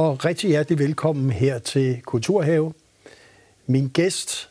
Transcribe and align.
og 0.00 0.24
rigtig 0.24 0.48
hjertelig 0.48 0.78
velkommen 0.78 1.30
her 1.30 1.58
til 1.58 2.02
Kulturhave. 2.02 2.72
Min 3.66 3.88
gæst 3.88 4.50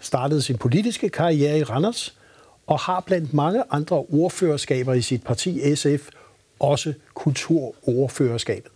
startede 0.00 0.42
sin 0.42 0.58
politiske 0.58 1.08
karriere 1.08 1.58
i 1.58 1.62
Randers 1.62 2.18
og 2.66 2.78
har 2.78 3.00
blandt 3.00 3.34
mange 3.34 3.62
andre 3.70 3.96
ordførerskaber 3.96 4.92
i 4.92 5.02
sit 5.02 5.24
parti 5.24 5.74
SF 5.76 6.08
også 6.58 6.94
kulturordførerskabet. 7.14 8.72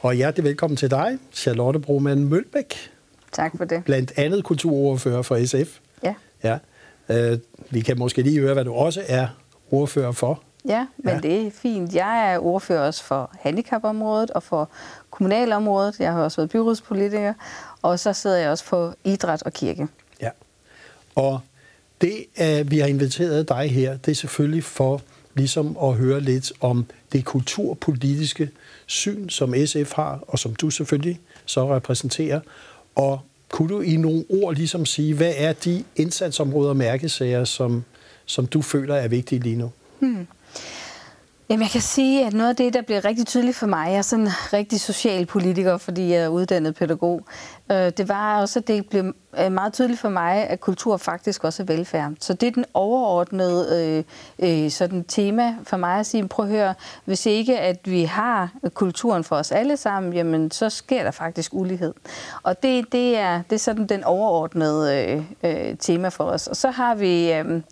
Og 0.00 0.14
hjertelig 0.14 0.44
velkommen 0.44 0.76
til 0.76 0.90
dig, 0.90 1.18
Charlotte 1.32 1.80
Broman 1.80 2.24
Mølbæk. 2.24 2.90
Tak 3.32 3.56
for 3.56 3.64
det. 3.64 3.84
Blandt 3.84 4.12
andet 4.16 4.44
kulturordfører 4.44 5.22
for 5.22 5.46
SF. 5.46 5.78
Ja. 6.02 6.14
ja. 6.44 6.58
Øh, 7.08 7.38
vi 7.70 7.80
kan 7.80 7.98
måske 7.98 8.22
lige 8.22 8.40
høre, 8.40 8.54
hvad 8.54 8.64
du 8.64 8.72
også 8.72 9.02
er 9.08 9.28
ordfører 9.70 10.12
for. 10.12 10.42
Ja, 10.66 10.86
men 10.96 11.14
ja. 11.14 11.20
det 11.20 11.46
er 11.46 11.50
fint. 11.50 11.94
Jeg 11.94 12.32
er 12.34 12.38
ordfører 12.38 12.86
også 12.86 13.04
for 13.04 13.30
handicapområdet 13.40 14.30
og 14.30 14.42
for 14.42 14.70
kommunalområdet. 15.10 16.00
Jeg 16.00 16.12
har 16.12 16.22
også 16.22 16.36
været 16.36 16.50
byrådspolitiker, 16.50 17.34
og 17.82 17.98
så 17.98 18.12
sidder 18.12 18.36
jeg 18.36 18.50
også 18.50 18.64
på 18.64 18.92
idræt 19.04 19.42
og 19.42 19.52
kirke. 19.52 19.88
Ja, 20.20 20.30
og 21.14 21.40
det, 22.00 22.24
at 22.36 22.70
vi 22.70 22.78
har 22.78 22.86
inviteret 22.86 23.48
dig 23.48 23.70
her, 23.70 23.96
det 23.96 24.10
er 24.10 24.14
selvfølgelig 24.14 24.64
for 24.64 25.00
ligesom 25.34 25.76
at 25.82 25.94
høre 25.94 26.20
lidt 26.20 26.52
om 26.60 26.86
det 27.12 27.24
kulturpolitiske 27.24 28.50
syn, 28.86 29.28
som 29.28 29.54
SF 29.66 29.92
har, 29.92 30.24
og 30.28 30.38
som 30.38 30.54
du 30.54 30.70
selvfølgelig 30.70 31.20
så 31.46 31.74
repræsenterer. 31.76 32.40
Og 32.94 33.20
kunne 33.48 33.68
du 33.68 33.80
i 33.80 33.96
nogle 33.96 34.24
ord 34.28 34.54
ligesom 34.54 34.86
sige, 34.86 35.14
hvad 35.14 35.32
er 35.36 35.52
de 35.52 35.84
indsatsområder 35.96 36.68
og 36.68 36.76
mærkesager, 36.76 37.44
som, 37.44 37.84
som 38.26 38.46
du 38.46 38.62
føler 38.62 38.94
er 38.94 39.08
vigtige 39.08 39.38
lige 39.38 39.56
nu? 39.56 39.70
Hmm. 39.98 40.26
Jamen, 41.50 41.62
jeg 41.62 41.70
kan 41.70 41.80
sige, 41.80 42.26
at 42.26 42.32
noget 42.32 42.50
af 42.50 42.56
det, 42.56 42.74
der 42.74 42.82
bliver 42.82 43.04
rigtig 43.04 43.26
tydeligt 43.26 43.56
for 43.56 43.66
mig, 43.66 43.88
jeg 43.88 43.96
er 43.96 44.02
sådan 44.02 44.24
en 44.24 44.32
rigtig 44.52 44.80
socialpolitiker, 44.80 45.76
fordi 45.76 46.12
jeg 46.12 46.22
er 46.22 46.28
uddannet 46.28 46.74
pædagog, 46.74 47.26
Øh, 47.70 47.92
det 47.96 48.08
var 48.08 48.40
også, 48.40 48.58
at 48.58 48.68
det 48.68 48.88
blev 48.88 49.14
øh, 49.40 49.52
meget 49.52 49.72
tydeligt 49.72 50.00
for 50.00 50.08
mig, 50.08 50.34
at 50.34 50.60
kultur 50.60 50.96
faktisk 50.96 51.44
også 51.44 51.62
er 51.62 51.66
velfærd. 51.66 52.12
Så 52.20 52.34
det 52.34 52.46
er 52.46 52.50
den 52.50 52.64
overordnede 52.74 54.04
øh, 54.38 54.64
øh, 54.64 54.70
sådan 54.70 55.04
tema 55.04 55.54
for 55.64 55.76
mig 55.76 55.98
at 55.98 56.06
sige, 56.06 56.28
prøv 56.28 56.44
at 56.44 56.50
høre, 56.50 56.74
hvis 57.04 57.26
ikke 57.26 57.58
at 57.58 57.78
vi 57.84 58.04
har 58.04 58.50
kulturen 58.74 59.24
for 59.24 59.36
os 59.36 59.52
alle 59.52 59.76
sammen, 59.76 60.12
jamen 60.12 60.50
så 60.50 60.70
sker 60.70 61.02
der 61.02 61.10
faktisk 61.10 61.54
ulighed. 61.54 61.94
Og 62.42 62.62
det, 62.62 62.92
det, 62.92 63.18
er, 63.18 63.42
det 63.50 63.54
er 63.54 63.60
sådan 63.60 63.86
den 63.86 64.04
overordnede 64.04 65.24
øh, 65.42 65.70
øh, 65.70 65.76
tema 65.78 66.08
for 66.08 66.24
os. 66.24 66.46
Og 66.46 66.56
så 66.56 66.70
har 66.70 66.94
vi 66.94 67.32
øh, 67.32 67.62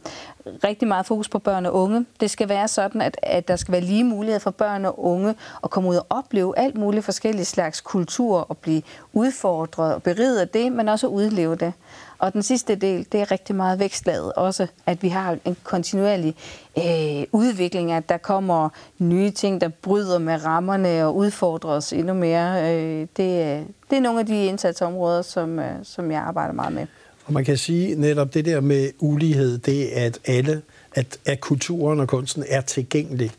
rigtig 0.47 0.89
meget 0.89 1.07
fokus 1.07 1.29
på 1.29 1.39
børn 1.39 1.67
og 1.67 1.75
unge. 1.75 2.07
Det 2.21 2.31
skal 2.31 2.49
være 2.49 2.69
sådan, 2.69 3.01
at, 3.01 3.19
at 3.23 3.49
der 3.49 3.57
skal 3.57 3.73
være 3.73 3.81
lige 3.81 4.05
mulighed 4.05 4.41
for 4.41 4.51
børn 4.51 4.85
og 4.85 5.05
unge 5.05 5.35
at 5.65 5.71
komme 5.71 5.89
ud 5.89 5.97
og 5.97 6.07
opleve 6.11 6.59
alt 6.59 6.79
muligt 6.79 7.05
forskellige 7.05 7.45
slags 7.45 7.81
kultur 7.81 8.39
og 8.39 8.59
blive 8.59 8.83
udfordret 9.13 9.84
og 9.85 10.03
beriget 10.03 10.39
af 10.39 10.49
det, 10.49 10.73
men 10.73 10.89
også 10.89 11.07
at 11.07 11.11
udleve 11.11 11.57
det. 11.57 11.73
Og 12.19 12.33
den 12.33 12.43
sidste 12.43 12.75
del, 12.75 13.07
det 13.13 13.21
er 13.21 13.31
rigtig 13.31 13.57
meget 13.57 13.79
vækstlaget 13.79 14.33
også, 14.33 14.67
at 14.87 15.03
vi 15.03 15.09
har 15.09 15.39
en 15.45 15.57
kontinuerlig 15.63 16.35
øh, 16.79 17.27
udvikling, 17.33 17.93
at 17.93 18.09
der 18.09 18.17
kommer 18.17 18.69
nye 18.99 19.31
ting, 19.31 19.61
der 19.61 19.69
bryder 19.69 20.19
med 20.19 20.45
rammerne 20.45 21.05
og 21.05 21.17
udfordrer 21.17 21.71
os 21.71 21.93
endnu 21.93 22.15
mere. 22.15 22.75
Øh, 22.75 23.07
det, 23.17 23.59
øh, 23.59 23.63
det 23.91 23.97
er 23.97 24.01
nogle 24.01 24.21
af 24.21 24.27
de 24.27 24.47
indsatsområder, 24.47 25.23
som, 25.23 25.59
øh, 25.59 25.73
som 25.83 26.11
jeg 26.11 26.21
arbejder 26.21 26.53
meget 26.53 26.73
med. 26.73 26.87
Og 27.27 27.33
man 27.33 27.45
kan 27.45 27.57
sige 27.57 27.95
netop 27.95 28.35
det 28.35 28.45
der 28.45 28.61
med 28.61 28.91
ulighed, 28.99 29.59
det 29.59 29.99
er, 29.99 30.07
at 30.07 30.19
alle, 30.27 30.63
at, 30.95 31.19
at 31.27 31.41
kulturen 31.41 32.01
og 32.01 32.09
kunsten 32.09 32.45
er 32.49 32.61
tilgængelig 32.61 33.31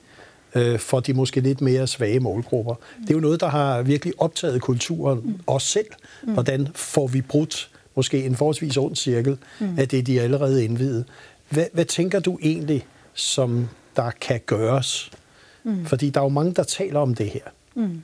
øh, 0.55 0.79
for 0.79 0.99
de 0.99 1.13
måske 1.13 1.41
lidt 1.41 1.61
mere 1.61 1.87
svage 1.87 2.19
målgrupper. 2.19 2.75
Det 3.01 3.09
er 3.09 3.13
jo 3.13 3.19
noget, 3.19 3.39
der 3.39 3.47
har 3.47 3.81
virkelig 3.81 4.13
optaget 4.17 4.61
kulturen, 4.61 5.21
mm. 5.23 5.39
os 5.47 5.63
selv. 5.63 5.87
Mm. 6.23 6.33
Hvordan 6.33 6.67
får 6.75 7.07
vi 7.07 7.21
brudt 7.21 7.69
måske 7.95 8.25
en 8.25 8.35
forholdsvis 8.35 8.77
ond 8.77 8.95
cirkel 8.95 9.37
mm. 9.59 9.79
af 9.79 9.87
det, 9.87 10.07
de 10.07 10.21
allerede 10.21 10.63
indvidet. 10.63 11.05
Hvad, 11.49 11.65
hvad 11.73 11.85
tænker 11.85 12.19
du 12.19 12.39
egentlig, 12.41 12.85
som 13.13 13.69
der 13.95 14.11
kan 14.21 14.39
gøres? 14.45 15.11
Mm. 15.63 15.85
Fordi 15.85 16.09
der 16.09 16.19
er 16.19 16.25
jo 16.25 16.29
mange, 16.29 16.53
der 16.53 16.63
taler 16.63 16.99
om 16.99 17.15
det 17.15 17.29
her. 17.29 17.41
Mm. 17.75 18.03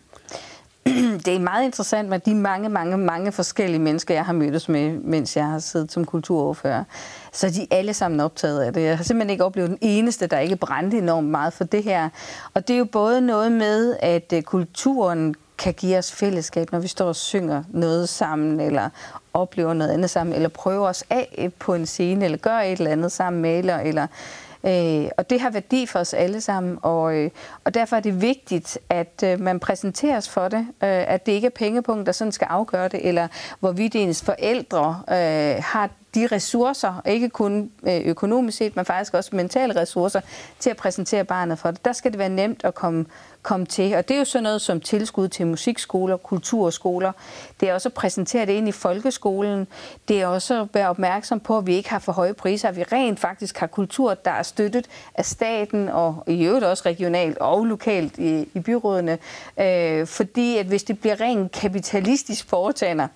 det 1.25 1.35
er 1.35 1.40
meget 1.40 1.66
interessant 1.66 2.09
med 2.09 2.19
de 2.19 2.35
mange, 2.35 2.69
mange, 2.69 2.97
mange 2.97 3.31
forskellige 3.31 3.79
mennesker, 3.79 4.13
jeg 4.13 4.25
har 4.25 4.34
mødtes 4.34 4.69
med, 4.69 4.91
mens 4.91 5.38
jeg 5.38 5.46
har 5.46 5.59
siddet 5.59 5.91
som 5.91 6.06
kulturoverfører. 6.06 6.84
Så 7.31 7.50
de 7.50 7.62
er 7.62 7.78
alle 7.78 7.94
sammen 7.94 8.19
optaget 8.19 8.62
af 8.62 8.74
det. 8.74 8.81
Jeg 8.81 8.97
har 8.97 9.03
simpelthen 9.03 9.29
ikke 9.29 9.46
oplevet 9.46 9.69
den 9.69 9.78
eneste, 9.81 10.28
der 10.28 10.40
ikke 10.40 10.56
brændte 10.56 10.97
enormt 10.97 11.28
meget 11.29 11.53
for 11.53 11.63
det 11.63 11.84
her. 11.84 12.09
Og 12.53 12.68
det 12.68 12.74
er 12.74 12.78
jo 12.78 12.85
både 12.85 13.22
noget 13.22 13.52
med, 13.52 13.96
at 14.00 14.34
øh, 14.34 14.41
kulturen 14.41 15.35
kan 15.57 15.74
give 15.74 15.97
os 15.97 16.12
fællesskab, 16.12 16.72
når 16.72 16.79
vi 16.79 16.88
står 16.88 17.08
og 17.08 17.16
synger 17.16 17.63
noget 17.69 18.09
sammen, 18.09 18.59
eller 18.59 18.90
oplever 19.34 19.73
noget 19.73 19.91
andet 19.91 20.09
sammen, 20.09 20.35
eller 20.35 20.50
prøver 20.50 20.88
os 20.88 21.03
af 21.09 21.35
øh, 21.38 21.50
på 21.59 21.73
en 21.73 21.85
scene, 21.85 22.25
eller 22.25 22.38
gør 22.38 22.58
et 22.58 22.72
eller 22.72 22.91
andet 22.91 23.12
sammen, 23.12 23.41
maler, 23.41 23.78
eller 23.78 24.08
Øh, 24.63 25.09
og 25.17 25.29
det 25.29 25.41
har 25.41 25.49
værdi 25.49 25.85
for 25.85 25.99
os 25.99 26.13
alle 26.13 26.41
sammen, 26.41 26.77
og, 26.81 27.16
øh, 27.16 27.29
og 27.63 27.73
derfor 27.73 27.95
er 27.95 27.99
det 27.99 28.22
vigtigt, 28.22 28.77
at 28.89 29.23
øh, 29.25 29.39
man 29.39 29.59
præsenteres 29.59 30.29
for 30.29 30.47
det, 30.47 30.59
øh, 30.59 30.67
at 30.81 31.25
det 31.25 31.31
ikke 31.31 31.45
er 31.45 31.51
pengepunkter, 31.55 32.03
der 32.03 32.11
sådan 32.11 32.31
skal 32.31 32.47
afgøre 32.49 32.88
det, 32.88 33.07
eller 33.07 33.27
hvorvidt 33.59 33.95
ens 33.95 34.23
forældre 34.23 35.03
øh, 35.09 35.63
har 35.63 35.89
de 36.16 36.27
ressourcer, 36.27 37.01
ikke 37.05 37.29
kun 37.29 37.72
øh, 37.83 38.01
økonomisk 38.05 38.57
set, 38.57 38.75
men 38.75 38.85
faktisk 38.85 39.13
også 39.13 39.35
mentale 39.35 39.81
ressourcer, 39.81 40.22
til 40.59 40.69
at 40.69 40.77
præsentere 40.77 41.23
barnet 41.23 41.59
for 41.59 41.72
det. 41.72 41.85
Der 41.85 41.94
skal 41.94 42.11
det 42.11 42.19
være 42.19 42.29
nemt 42.29 42.61
at 42.63 42.75
komme, 42.75 43.05
komme 43.41 43.66
til. 43.66 43.95
Og 43.95 44.07
det 44.07 44.13
er 44.16 44.19
jo 44.19 44.25
sådan 44.25 44.44
noget 44.44 44.61
som 44.61 44.81
tilskud 44.81 45.27
til 45.27 45.47
musikskoler, 45.47 46.17
kulturskoler. 46.17 47.11
Det 47.59 47.69
er 47.69 47.73
også 47.73 47.89
at 47.89 47.94
præsentere 47.94 48.45
det 48.45 48.53
ind 48.53 48.67
i 48.67 48.72
folkeskolen. 48.72 49.67
Det 50.07 50.22
er 50.22 50.27
også 50.27 50.61
at 50.61 50.67
være 50.73 50.89
opmærksom 50.89 51.39
på, 51.39 51.57
at 51.57 51.67
vi 51.67 51.75
ikke 51.75 51.89
har 51.89 51.99
for 51.99 52.11
høje 52.11 52.33
priser, 52.33 52.69
at 52.69 52.78
vi 52.78 52.83
rent 52.83 53.19
faktisk 53.19 53.57
har 53.57 53.67
kultur, 53.67 54.13
der 54.13 54.31
er 54.31 54.43
støttet 54.43 54.88
af 55.16 55.25
staten 55.25 55.89
og 55.89 56.23
i 56.28 56.43
øvrigt 56.43 56.66
også 56.66 56.83
regionalt 56.85 57.38
og 57.38 57.66
lokalt 57.66 58.17
i, 58.17 58.49
i 58.53 58.59
byrådene. 58.59 59.17
Øh, 59.59 60.07
fordi 60.07 60.57
at 60.57 60.66
hvis 60.66 60.83
det 60.83 60.99
bliver 60.99 61.22
rent 61.22 61.51
kapitalistisk 61.51 62.49
foretagende, 62.49 63.07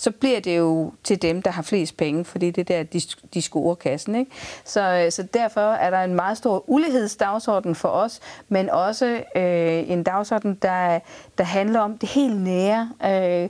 så 0.00 0.10
bliver 0.10 0.40
det 0.40 0.58
jo 0.58 0.92
til 1.04 1.22
dem, 1.22 1.42
der 1.42 1.50
har 1.50 1.62
flest 1.62 1.96
penge, 1.96 2.24
fordi 2.24 2.50
det 2.50 2.70
er 2.70 2.76
der, 2.76 2.82
de, 2.82 3.00
de 3.34 3.42
scorer 3.42 3.74
kassen. 3.74 4.14
Ikke? 4.14 4.30
Så, 4.64 4.80
øh, 5.04 5.12
så 5.12 5.22
derfor 5.22 5.60
er 5.60 5.90
der 5.90 6.00
en 6.00 6.14
meget 6.14 6.36
stor 6.36 6.64
ulighedsdagsorden 6.70 7.74
for 7.74 7.88
os, 7.88 8.20
men 8.48 8.70
også 8.70 9.06
øh, 9.36 9.90
en 9.90 10.02
dagsorden, 10.02 10.54
der, 10.62 10.98
der 11.38 11.44
handler 11.44 11.80
om 11.80 11.98
det 11.98 12.08
helt 12.08 12.40
nære. 12.40 12.90
Øh, 13.04 13.48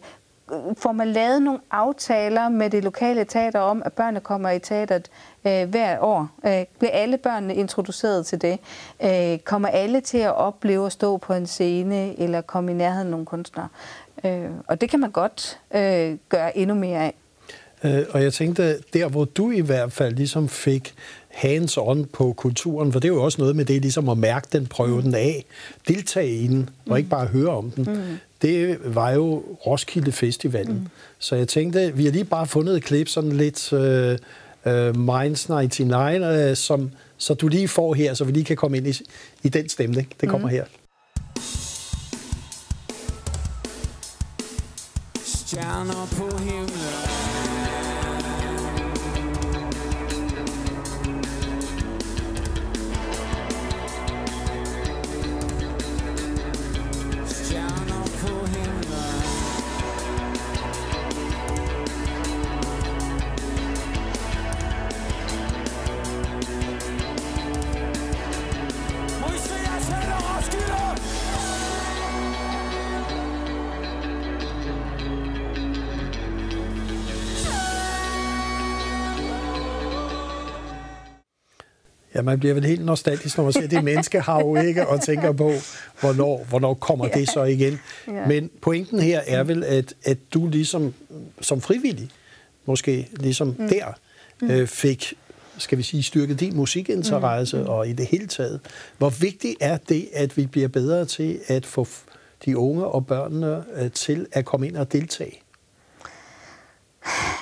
får 0.78 0.93
man 0.93 1.09
lavet 1.09 1.43
nogle 1.43 1.61
aftaler 1.71 2.49
med 2.49 2.71
det 2.71 2.84
lokale 2.84 3.25
teater 3.25 3.61
om, 3.61 3.83
at 3.84 3.93
børnene 3.93 4.21
kommer 4.21 4.50
i 4.50 4.59
teateret 4.59 5.11
øh, 5.47 5.69
hvert 5.71 5.99
år? 6.00 6.28
Øh, 6.47 6.65
bliver 6.78 6.93
alle 6.93 7.19
børnene 7.19 7.55
introduceret 7.55 8.27
til 8.27 8.43
det? 8.43 8.59
Øh, 9.05 9.38
kommer 9.38 9.69
alle 9.69 10.00
til 10.00 10.19
at 10.19 10.34
opleve 10.34 10.87
at 10.87 10.93
stå 10.93 11.16
på 11.16 11.33
en 11.33 11.47
scene 11.47 12.21
eller 12.21 12.41
komme 12.41 12.71
i 12.71 12.75
nærheden 12.75 13.06
af 13.06 13.11
nogle 13.11 13.27
kunstnere? 13.27 13.69
Øh, 14.25 14.50
og 14.66 14.81
det 14.81 14.91
kan 14.91 15.00
man 15.00 15.11
godt 15.11 15.61
øh, 15.75 16.17
gøre 16.29 16.58
endnu 16.58 16.75
mere 16.75 16.99
af. 16.99 17.14
Øh, 17.85 18.05
og 18.11 18.23
jeg 18.23 18.32
tænkte, 18.32 18.79
der 18.79 19.08
hvor 19.08 19.25
du 19.25 19.50
i 19.50 19.61
hvert 19.61 19.93
fald 19.93 20.14
ligesom 20.14 20.49
fik 20.49 20.94
hands 21.31 21.79
on 21.79 22.05
på 22.05 22.32
kulturen, 22.32 22.93
for 22.93 23.00
det 23.00 23.09
er 23.09 23.12
jo 23.12 23.23
også 23.23 23.41
noget 23.41 23.56
med 23.56 23.65
det 23.65 23.82
ligesom 23.82 24.09
at 24.09 24.19
mærke 24.19 24.49
den, 24.53 24.67
prøve 24.67 24.97
mm. 24.97 25.03
den 25.03 25.15
af, 25.15 25.44
deltage 25.88 26.35
i 26.35 26.47
den, 26.47 26.71
og 26.87 26.91
mm. 26.91 26.97
ikke 26.97 27.09
bare 27.09 27.27
høre 27.27 27.49
om 27.49 27.71
den. 27.71 27.85
Mm. 27.85 28.19
Det 28.43 28.79
var 28.94 29.11
jo 29.11 29.43
Roskilde 29.67 30.12
Festivalen. 30.12 30.75
Mm. 30.75 30.87
Så 31.19 31.37
jeg 31.37 31.49
tænkte, 31.49 31.97
vi 31.97 32.05
har 32.05 32.12
lige 32.12 32.25
bare 32.25 32.47
fundet 32.47 32.77
et 32.77 32.82
klip, 32.82 33.09
sådan 33.09 33.32
lidt 33.32 33.73
uh, 33.73 33.81
uh, 34.73 34.97
Minds 34.97 35.49
99, 35.49 36.50
uh, 36.50 36.56
som, 36.56 36.91
så 37.19 37.35
du 37.35 37.49
lige 37.49 37.69
får 37.69 37.94
her, 37.94 38.15
så 38.15 38.25
vi 38.25 38.33
lige 38.33 38.44
kan 38.44 38.56
komme 38.56 38.76
ind 38.76 38.87
i, 38.87 39.00
i 39.43 39.49
den 39.49 39.69
stemning. 39.69 40.09
Det 40.21 40.29
kommer 40.29 40.49
mm. 40.49 40.55
her. 40.55 40.65
Stjerner 45.25 46.09
på 46.17 46.38
himlen 46.38 47.10
Ja, 82.20 82.25
man 82.25 82.38
bliver 82.38 82.55
vel 82.55 82.64
helt 82.64 82.84
nostalgisk, 82.84 83.37
når 83.37 83.44
man 83.44 83.52
ser 83.52 83.67
det 83.67 83.84
menneske 83.84 84.20
har 84.20 84.40
jo 84.40 84.56
ikke, 84.69 84.88
og 84.88 85.00
tænker 85.00 85.32
på, 85.32 85.52
hvornår, 86.00 86.46
hvornår 86.49 86.75
kommer 86.75 87.06
ja. 87.06 87.19
det 87.20 87.31
så 87.31 87.44
igen. 87.44 87.81
Ja. 88.08 88.26
Men 88.26 88.50
pointen 88.61 89.00
her 89.00 89.20
er 89.26 89.43
vel, 89.43 89.64
at, 89.64 89.94
at 90.05 90.19
du 90.34 90.49
ligesom 90.49 90.94
som 91.40 91.61
frivillig, 91.61 92.11
måske 92.67 93.08
ligesom 93.12 93.56
mm. 93.58 93.69
der, 93.69 93.99
mm. 94.40 94.50
øh, 94.50 94.67
fik 94.67 95.14
skal 95.58 95.78
vi 95.78 95.82
sige, 95.82 96.02
styrket 96.02 96.40
din 96.40 96.56
musikinteresse 96.56 97.56
mm. 97.56 97.67
og 97.67 97.88
i 97.88 97.93
det 97.93 98.06
hele 98.06 98.26
taget. 98.26 98.61
Hvor 98.99 99.11
vigtigt 99.11 99.56
er 99.61 99.76
det, 99.76 100.08
at 100.12 100.37
vi 100.37 100.46
bliver 100.46 100.69
bedre 100.69 101.05
til 101.05 101.38
at 101.46 101.66
få 101.66 101.87
de 102.44 102.58
unge 102.58 102.84
og 102.84 103.06
børnene 103.06 103.64
øh, 103.76 103.90
til 103.90 104.26
at 104.32 104.44
komme 104.44 104.66
ind 104.66 104.76
og 104.76 104.93
deltage? 104.93 105.40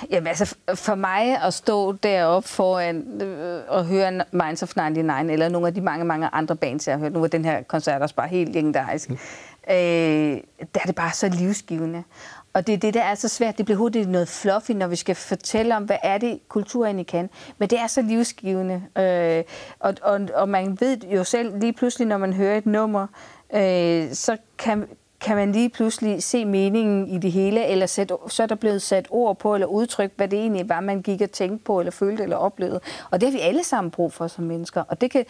Jamen 0.09 0.27
altså, 0.27 0.55
for 0.75 0.95
mig 0.95 1.41
at 1.43 1.53
stå 1.53 1.91
deroppe 1.91 2.49
foran 2.49 3.21
øh, 3.21 3.61
og 3.67 3.85
høre 3.85 4.23
Minds 4.31 4.63
of 4.63 4.75
99, 4.75 5.31
eller 5.31 5.49
nogle 5.49 5.67
af 5.67 5.73
de 5.73 5.81
mange, 5.81 6.05
mange 6.05 6.29
andre 6.33 6.55
bands, 6.55 6.87
jeg 6.87 6.95
har 6.95 6.99
hørt, 6.99 7.13
nu 7.13 7.19
var 7.19 7.27
den 7.27 7.45
her 7.45 7.63
koncert 7.63 8.01
også 8.01 8.15
bare 8.15 8.27
helt 8.27 8.53
legendarisk, 8.53 9.09
mm. 9.09 9.17
øh, 9.69 10.37
der 10.59 10.79
er 10.81 10.85
det 10.85 10.95
bare 10.95 11.13
så 11.13 11.29
livsgivende. 11.29 12.03
Og 12.53 12.67
det 12.67 12.73
er 12.73 12.77
det, 12.77 12.93
der 12.93 13.03
er 13.03 13.15
så 13.15 13.27
svært. 13.27 13.57
Det 13.57 13.65
bliver 13.65 13.77
hurtigt 13.77 14.09
noget 14.09 14.27
fluffy, 14.27 14.71
når 14.71 14.87
vi 14.87 14.95
skal 14.95 15.15
fortælle 15.15 15.75
om, 15.75 15.83
hvad 15.83 15.97
er 16.03 16.17
det, 16.17 16.39
kulturen 16.47 16.99
I 16.99 17.03
kan. 17.03 17.29
Men 17.57 17.69
det 17.69 17.79
er 17.79 17.87
så 17.87 18.01
livsgivende. 18.01 18.83
Øh, 18.97 19.43
og, 19.79 19.95
og, 20.01 20.21
og 20.35 20.49
man 20.49 20.77
ved 20.79 20.97
jo 20.97 21.23
selv 21.23 21.59
lige 21.59 21.73
pludselig, 21.73 22.07
når 22.07 22.17
man 22.17 22.33
hører 22.33 22.57
et 22.57 22.65
nummer, 22.65 23.07
øh, 23.53 24.13
så 24.13 24.37
kan, 24.57 24.87
kan 25.21 25.35
man 25.35 25.51
lige 25.51 25.69
pludselig 25.69 26.23
se 26.23 26.45
meningen 26.45 27.07
i 27.07 27.17
det 27.17 27.31
hele, 27.31 27.65
eller 27.65 27.85
sæt, 27.85 28.11
så 28.27 28.43
er 28.43 28.47
der 28.47 28.55
blevet 28.55 28.81
sat 28.81 29.07
ord 29.09 29.37
på, 29.37 29.53
eller 29.53 29.67
udtryk, 29.67 30.11
hvad 30.15 30.27
det 30.27 30.39
egentlig 30.39 30.69
var, 30.69 30.79
man 30.79 31.01
gik 31.01 31.21
og 31.21 31.31
tænkte 31.31 31.65
på, 31.65 31.79
eller 31.79 31.91
følte, 31.91 32.23
eller 32.23 32.35
oplevede. 32.35 32.79
Og 33.11 33.21
det 33.21 33.29
har 33.29 33.37
vi 33.37 33.41
alle 33.41 33.63
sammen 33.63 33.91
brug 33.91 34.13
for 34.13 34.27
som 34.27 34.43
mennesker. 34.43 34.83
Og 34.87 35.01
det 35.01 35.11
kan, 35.11 35.25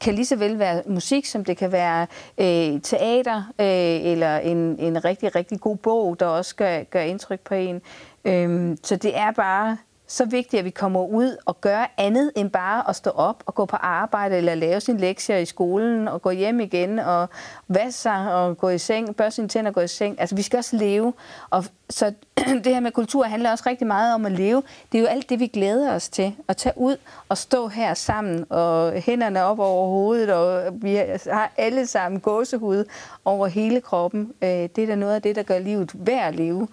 kan 0.00 0.14
lige 0.14 0.26
så 0.26 0.36
vel 0.36 0.58
være 0.58 0.82
musik, 0.86 1.26
som 1.26 1.44
det 1.44 1.56
kan 1.56 1.72
være 1.72 2.06
øh, 2.38 2.80
teater, 2.80 3.36
øh, 3.58 4.10
eller 4.12 4.38
en, 4.38 4.76
en 4.78 5.04
rigtig, 5.04 5.34
rigtig 5.34 5.60
god 5.60 5.76
bog, 5.76 6.20
der 6.20 6.26
også 6.26 6.56
gør, 6.56 6.82
gør 6.82 7.00
indtryk 7.00 7.40
på 7.40 7.54
en. 7.54 7.82
Øh, 8.24 8.76
så 8.82 8.96
det 8.96 9.16
er 9.16 9.30
bare 9.30 9.76
så 10.10 10.24
vigtigt, 10.24 10.58
at 10.58 10.64
vi 10.64 10.70
kommer 10.70 11.06
ud 11.06 11.36
og 11.44 11.60
gør 11.60 11.94
andet 11.96 12.32
end 12.36 12.50
bare 12.50 12.88
at 12.88 12.96
stå 12.96 13.10
op 13.10 13.42
og 13.46 13.54
gå 13.54 13.64
på 13.64 13.76
arbejde 13.76 14.36
eller 14.36 14.54
lave 14.54 14.80
sin 14.80 14.96
lektier 14.96 15.36
i 15.36 15.44
skolen 15.44 16.08
og 16.08 16.22
gå 16.22 16.30
hjem 16.30 16.60
igen 16.60 16.98
og 16.98 17.28
vaske 17.68 17.92
sig 17.98 18.34
og 18.34 18.58
gå 18.58 18.68
i 18.68 18.78
seng, 18.78 19.16
børste 19.16 19.34
sine 19.34 19.48
tænder 19.48 19.70
og 19.70 19.74
gå 19.74 19.80
i 19.80 19.88
seng. 19.88 20.20
Altså, 20.20 20.36
vi 20.36 20.42
skal 20.42 20.56
også 20.56 20.76
leve. 20.76 21.12
Og 21.50 21.64
så 21.90 22.12
det 22.64 22.66
her 22.66 22.80
med 22.80 22.92
kultur 22.92 23.24
handler 23.24 23.50
også 23.50 23.64
rigtig 23.66 23.86
meget 23.86 24.14
om 24.14 24.26
at 24.26 24.32
leve. 24.32 24.62
Det 24.92 24.98
er 24.98 25.02
jo 25.02 25.08
alt 25.08 25.30
det, 25.30 25.40
vi 25.40 25.46
glæder 25.46 25.94
os 25.94 26.08
til. 26.08 26.34
At 26.48 26.56
tage 26.56 26.72
ud 26.76 26.96
og 27.28 27.38
stå 27.38 27.68
her 27.68 27.94
sammen 27.94 28.46
og 28.48 28.92
hænderne 28.92 29.42
op 29.42 29.58
over 29.58 29.88
hovedet, 29.88 30.30
og 30.30 30.72
vi 30.72 30.94
har 31.30 31.52
alle 31.56 31.86
sammen 31.86 32.20
gåsehud 32.20 32.84
over 33.24 33.46
hele 33.46 33.80
kroppen. 33.80 34.32
Øh, 34.42 34.48
det 34.48 34.78
er 34.78 34.86
da 34.86 34.94
noget 34.94 35.14
af 35.14 35.22
det, 35.22 35.36
der 35.36 35.42
gør 35.42 35.58
livet 35.58 35.90
værd 35.94 36.28
at 36.28 36.34
leve. 36.34 36.68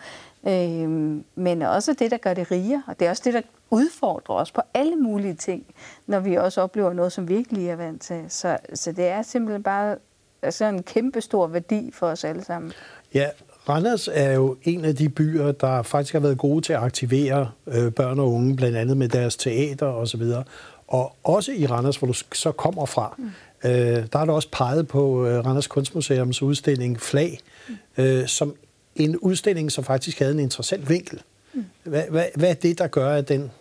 Øh, 0.47 0.89
men 1.35 1.61
også 1.61 1.93
det, 1.99 2.11
der 2.11 2.17
gør 2.17 2.33
det 2.33 2.51
rigere, 2.51 2.83
og 2.87 2.99
det 2.99 3.05
er 3.05 3.09
også 3.09 3.21
det, 3.25 3.33
der 3.33 3.41
udfordrer 3.69 4.35
os 4.35 4.51
på 4.51 4.61
alle 4.73 4.95
mulige 4.95 5.33
ting, 5.33 5.65
når 6.07 6.19
vi 6.19 6.35
også 6.35 6.61
oplever 6.61 6.93
noget, 6.93 7.11
som 7.11 7.29
vi 7.29 7.35
ikke 7.35 7.53
lige 7.53 7.69
er 7.69 7.75
vant 7.75 8.01
til. 8.01 8.25
Så, 8.29 8.57
så 8.73 8.91
det 8.91 9.07
er 9.07 9.21
simpelthen 9.21 9.63
bare 9.63 9.95
altså 10.41 10.65
en 10.65 10.83
kæmpe 10.83 11.21
stor 11.21 11.47
værdi 11.47 11.91
for 11.93 12.07
os 12.07 12.23
alle 12.23 12.43
sammen. 12.43 12.73
Ja, 13.13 13.29
Randers 13.69 14.09
er 14.11 14.31
jo 14.31 14.57
en 14.63 14.85
af 14.85 14.95
de 14.95 15.09
byer, 15.09 15.51
der 15.51 15.81
faktisk 15.81 16.13
har 16.13 16.19
været 16.19 16.37
gode 16.37 16.61
til 16.61 16.73
at 16.73 16.79
aktivere 16.79 17.51
øh, 17.67 17.91
børn 17.91 18.19
og 18.19 18.33
unge, 18.33 18.55
blandt 18.55 18.77
andet 18.77 18.97
med 18.97 19.09
deres 19.09 19.35
teater 19.35 19.85
og 19.85 20.07
så 20.07 20.17
videre. 20.17 20.43
Og 20.87 21.15
også 21.23 21.51
i 21.51 21.65
Randers, 21.65 21.97
hvor 21.97 22.07
du 22.07 22.13
så 22.33 22.51
kommer 22.51 22.85
fra, 22.85 23.15
mm. 23.17 23.29
øh, 23.69 23.71
der 24.13 24.19
er 24.19 24.25
du 24.25 24.31
også 24.31 24.49
peget 24.51 24.87
på 24.87 25.25
øh, 25.25 25.45
Randers 25.45 25.67
Kunstmuseums 25.67 26.41
udstilling 26.41 27.01
Flag, 27.01 27.39
mm. 27.69 27.75
øh, 27.97 28.27
som 28.27 28.55
en 28.99 29.17
udstilling, 29.17 29.71
som 29.71 29.83
faktisk 29.83 30.19
havde 30.19 30.31
en 30.31 30.39
interessant 30.39 30.89
vinkel. 30.89 31.21
Mm. 31.53 31.65
Hvad, 31.83 32.03
hvad, 32.09 32.25
hvad 32.35 32.49
er 32.49 32.53
det, 32.53 32.77
der 32.77 32.87
gør, 32.87 33.13
at 33.13 33.29
den, 33.29 33.51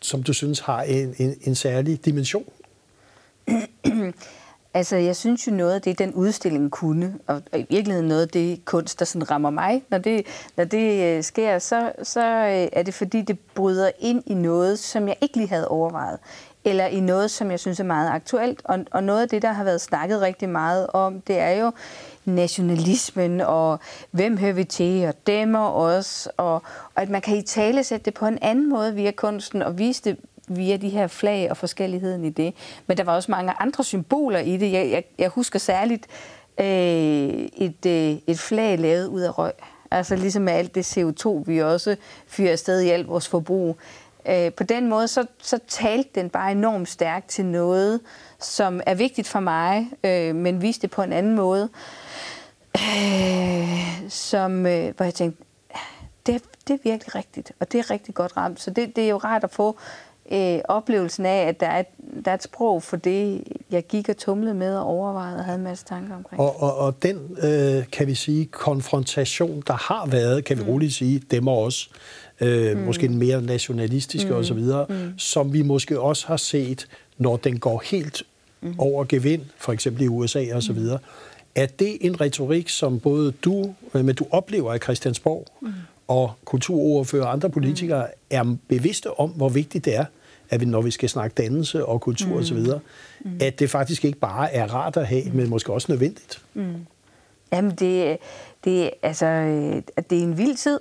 som 0.00 0.22
du 0.22 0.32
synes, 0.32 0.60
har 0.60 0.82
en, 0.82 1.14
en, 1.18 1.36
en 1.40 1.54
særlig 1.54 2.04
dimension? 2.04 2.44
Altså, 4.74 4.96
jeg 4.96 5.16
synes 5.16 5.46
jo 5.46 5.52
noget 5.52 5.74
af 5.74 5.82
det, 5.82 5.98
den 5.98 6.14
udstilling 6.14 6.70
kunne, 6.70 7.18
og 7.26 7.42
i 7.56 7.66
virkeligheden 7.70 8.08
noget 8.08 8.22
af 8.22 8.28
det 8.28 8.64
kunst, 8.64 8.98
der 8.98 9.04
sådan 9.04 9.30
rammer 9.30 9.50
mig, 9.50 9.82
når 9.90 9.98
det, 9.98 10.26
når 10.56 10.64
det 10.64 11.16
øh, 11.16 11.22
sker, 11.22 11.58
så, 11.58 11.92
så 12.02 12.20
øh, 12.20 12.68
er 12.72 12.82
det 12.82 12.94
fordi, 12.94 13.22
det 13.22 13.38
bryder 13.54 13.90
ind 13.98 14.22
i 14.26 14.34
noget, 14.34 14.78
som 14.78 15.08
jeg 15.08 15.16
ikke 15.20 15.36
lige 15.36 15.48
havde 15.48 15.68
overvejet 15.68 16.18
eller 16.64 16.86
i 16.86 17.00
noget, 17.00 17.30
som 17.30 17.50
jeg 17.50 17.60
synes 17.60 17.80
er 17.80 17.84
meget 17.84 18.10
aktuelt. 18.10 18.60
Og, 18.64 18.78
og 18.90 19.04
noget 19.04 19.22
af 19.22 19.28
det, 19.28 19.42
der 19.42 19.52
har 19.52 19.64
været 19.64 19.80
snakket 19.80 20.20
rigtig 20.20 20.48
meget 20.48 20.86
om, 20.86 21.20
det 21.20 21.38
er 21.38 21.50
jo 21.50 21.72
nationalismen, 22.30 23.40
og 23.40 23.78
hvem 24.10 24.38
hører 24.38 24.52
vi 24.52 24.64
til, 24.64 25.06
og 25.06 25.14
dem 25.26 25.54
og 25.54 25.74
os, 25.74 26.28
og, 26.36 26.54
og 26.94 27.02
at 27.02 27.08
man 27.08 27.20
kan 27.20 27.36
i 27.36 27.42
tale 27.42 27.84
sætte 27.84 28.04
det 28.04 28.14
på 28.14 28.26
en 28.26 28.38
anden 28.42 28.70
måde 28.70 28.94
via 28.94 29.10
kunsten, 29.10 29.62
og 29.62 29.78
vise 29.78 30.02
det 30.04 30.16
via 30.48 30.76
de 30.76 30.88
her 30.88 31.06
flag 31.06 31.50
og 31.50 31.56
forskelligheden 31.56 32.24
i 32.24 32.30
det. 32.30 32.54
Men 32.86 32.96
der 32.96 33.04
var 33.04 33.14
også 33.14 33.30
mange 33.30 33.52
andre 33.58 33.84
symboler 33.84 34.38
i 34.38 34.56
det. 34.56 34.72
Jeg, 34.72 34.90
jeg, 34.90 35.04
jeg 35.18 35.28
husker 35.28 35.58
særligt 35.58 36.06
øh, 36.60 36.66
et, 36.66 37.86
øh, 37.86 38.16
et 38.26 38.38
flag 38.38 38.78
lavet 38.78 39.06
ud 39.06 39.20
af 39.20 39.38
røg. 39.38 39.52
Altså 39.90 40.16
ligesom 40.16 40.42
med 40.42 40.52
alt 40.52 40.74
det 40.74 40.98
CO2, 40.98 41.42
vi 41.46 41.62
også 41.62 41.96
fyrer 42.26 42.52
afsted 42.52 42.80
i 42.80 42.88
alt 42.88 43.08
vores 43.08 43.28
forbrug. 43.28 43.76
Øh, 44.28 44.52
på 44.52 44.64
den 44.64 44.88
måde, 44.88 45.08
så, 45.08 45.26
så 45.42 45.58
talte 45.68 46.10
den 46.14 46.30
bare 46.30 46.52
enormt 46.52 46.88
stærkt 46.88 47.28
til 47.28 47.44
noget, 47.44 48.00
som 48.40 48.80
er 48.86 48.94
vigtigt 48.94 49.28
for 49.28 49.40
mig, 49.40 49.90
øh, 50.04 50.34
men 50.34 50.62
viste 50.62 50.82
det 50.82 50.90
på 50.90 51.02
en 51.02 51.12
anden 51.12 51.34
måde, 51.34 51.62
øh, 51.62 52.07
som, 54.08 54.66
øh, 54.66 54.94
hvor 54.96 55.04
jeg 55.04 55.14
tænkte, 55.14 55.44
det, 56.26 56.42
det 56.68 56.74
er 56.74 56.78
virkelig 56.84 57.14
rigtigt, 57.14 57.52
og 57.60 57.72
det 57.72 57.78
er 57.78 57.90
rigtig 57.90 58.14
godt 58.14 58.36
ramt. 58.36 58.60
Så 58.60 58.70
det, 58.70 58.96
det 58.96 59.04
er 59.04 59.08
jo 59.08 59.16
rart 59.16 59.44
at 59.44 59.50
få 59.50 59.78
øh, 60.32 60.58
oplevelsen 60.68 61.26
af, 61.26 61.48
at 61.48 61.60
der 61.60 61.66
er, 61.66 61.80
et, 61.80 61.86
der 62.24 62.30
er 62.30 62.34
et 62.34 62.42
sprog 62.42 62.82
for 62.82 62.96
det, 62.96 63.42
jeg 63.70 63.86
gik 63.86 64.08
og 64.08 64.16
tumlede 64.16 64.54
med 64.54 64.76
og 64.76 64.84
overvejede 64.84 65.38
og 65.38 65.44
havde 65.44 65.58
en 65.58 65.64
masse 65.64 65.84
tanker 65.84 66.16
omkring. 66.16 66.40
Og, 66.40 66.62
og, 66.62 66.76
og 66.76 67.02
den, 67.02 67.36
øh, 67.42 67.90
kan 67.92 68.06
vi 68.06 68.14
sige, 68.14 68.46
konfrontation, 68.46 69.62
der 69.66 69.74
har 69.74 70.06
været, 70.06 70.44
kan 70.44 70.58
vi 70.58 70.62
mm. 70.62 70.68
roligt 70.68 70.94
sige, 70.94 71.22
dem 71.30 71.48
og 71.48 71.62
os, 71.62 71.90
øh, 72.40 72.76
mm. 72.76 72.84
måske 72.84 73.08
den 73.08 73.18
mere 73.18 73.42
nationalistiske 73.42 74.30
mm. 74.30 74.36
osv., 74.36 74.58
mm. 74.88 75.18
som 75.18 75.52
vi 75.52 75.62
måske 75.62 76.00
også 76.00 76.26
har 76.26 76.36
set, 76.36 76.88
når 77.18 77.36
den 77.36 77.58
går 77.58 77.82
helt 77.84 78.22
mm. 78.60 78.74
over 78.78 79.04
gevind, 79.04 79.42
for 79.58 79.72
eksempel 79.72 80.02
i 80.02 80.08
USA 80.08 80.44
osv., 80.54 80.78
mm. 80.78 80.98
Er 81.58 81.66
det 81.66 81.98
en 82.00 82.20
retorik, 82.20 82.68
som 82.68 83.00
både 83.00 83.32
du, 83.32 83.74
øh, 83.94 84.04
men 84.04 84.14
du 84.14 84.26
oplever 84.30 84.72
af 84.72 84.80
Christiansborg, 84.82 85.46
mm. 85.60 85.72
og 86.08 86.32
kulturordfører 86.44 87.24
og 87.24 87.32
andre 87.32 87.50
politikere 87.50 88.06
mm. 88.06 88.12
er 88.30 88.56
bevidste 88.68 89.20
om, 89.20 89.30
hvor 89.30 89.48
vigtigt 89.48 89.84
det 89.84 89.96
er, 89.96 90.04
at 90.50 90.60
vi, 90.60 90.66
når 90.66 90.82
vi 90.82 90.90
skal 90.90 91.08
snakke 91.08 91.34
dannelse 91.34 91.86
og 91.86 92.00
kultur 92.00 92.28
mm. 92.28 92.36
osv., 92.36 92.58
mm. 92.58 93.38
at 93.40 93.58
det 93.58 93.70
faktisk 93.70 94.04
ikke 94.04 94.18
bare 94.18 94.52
er 94.52 94.74
rart 94.74 94.96
at 94.96 95.06
have, 95.06 95.24
mm. 95.24 95.36
men 95.36 95.50
måske 95.50 95.72
også 95.72 95.92
nødvendigt. 95.92 96.42
Mm. 96.54 96.86
Jamen, 97.52 97.70
det, 97.70 98.16
det, 98.64 98.90
altså, 99.02 99.26
øh, 99.26 99.82
det 100.10 100.18
er 100.18 100.22
en 100.22 100.38
vild 100.38 100.56
tid 100.56 100.80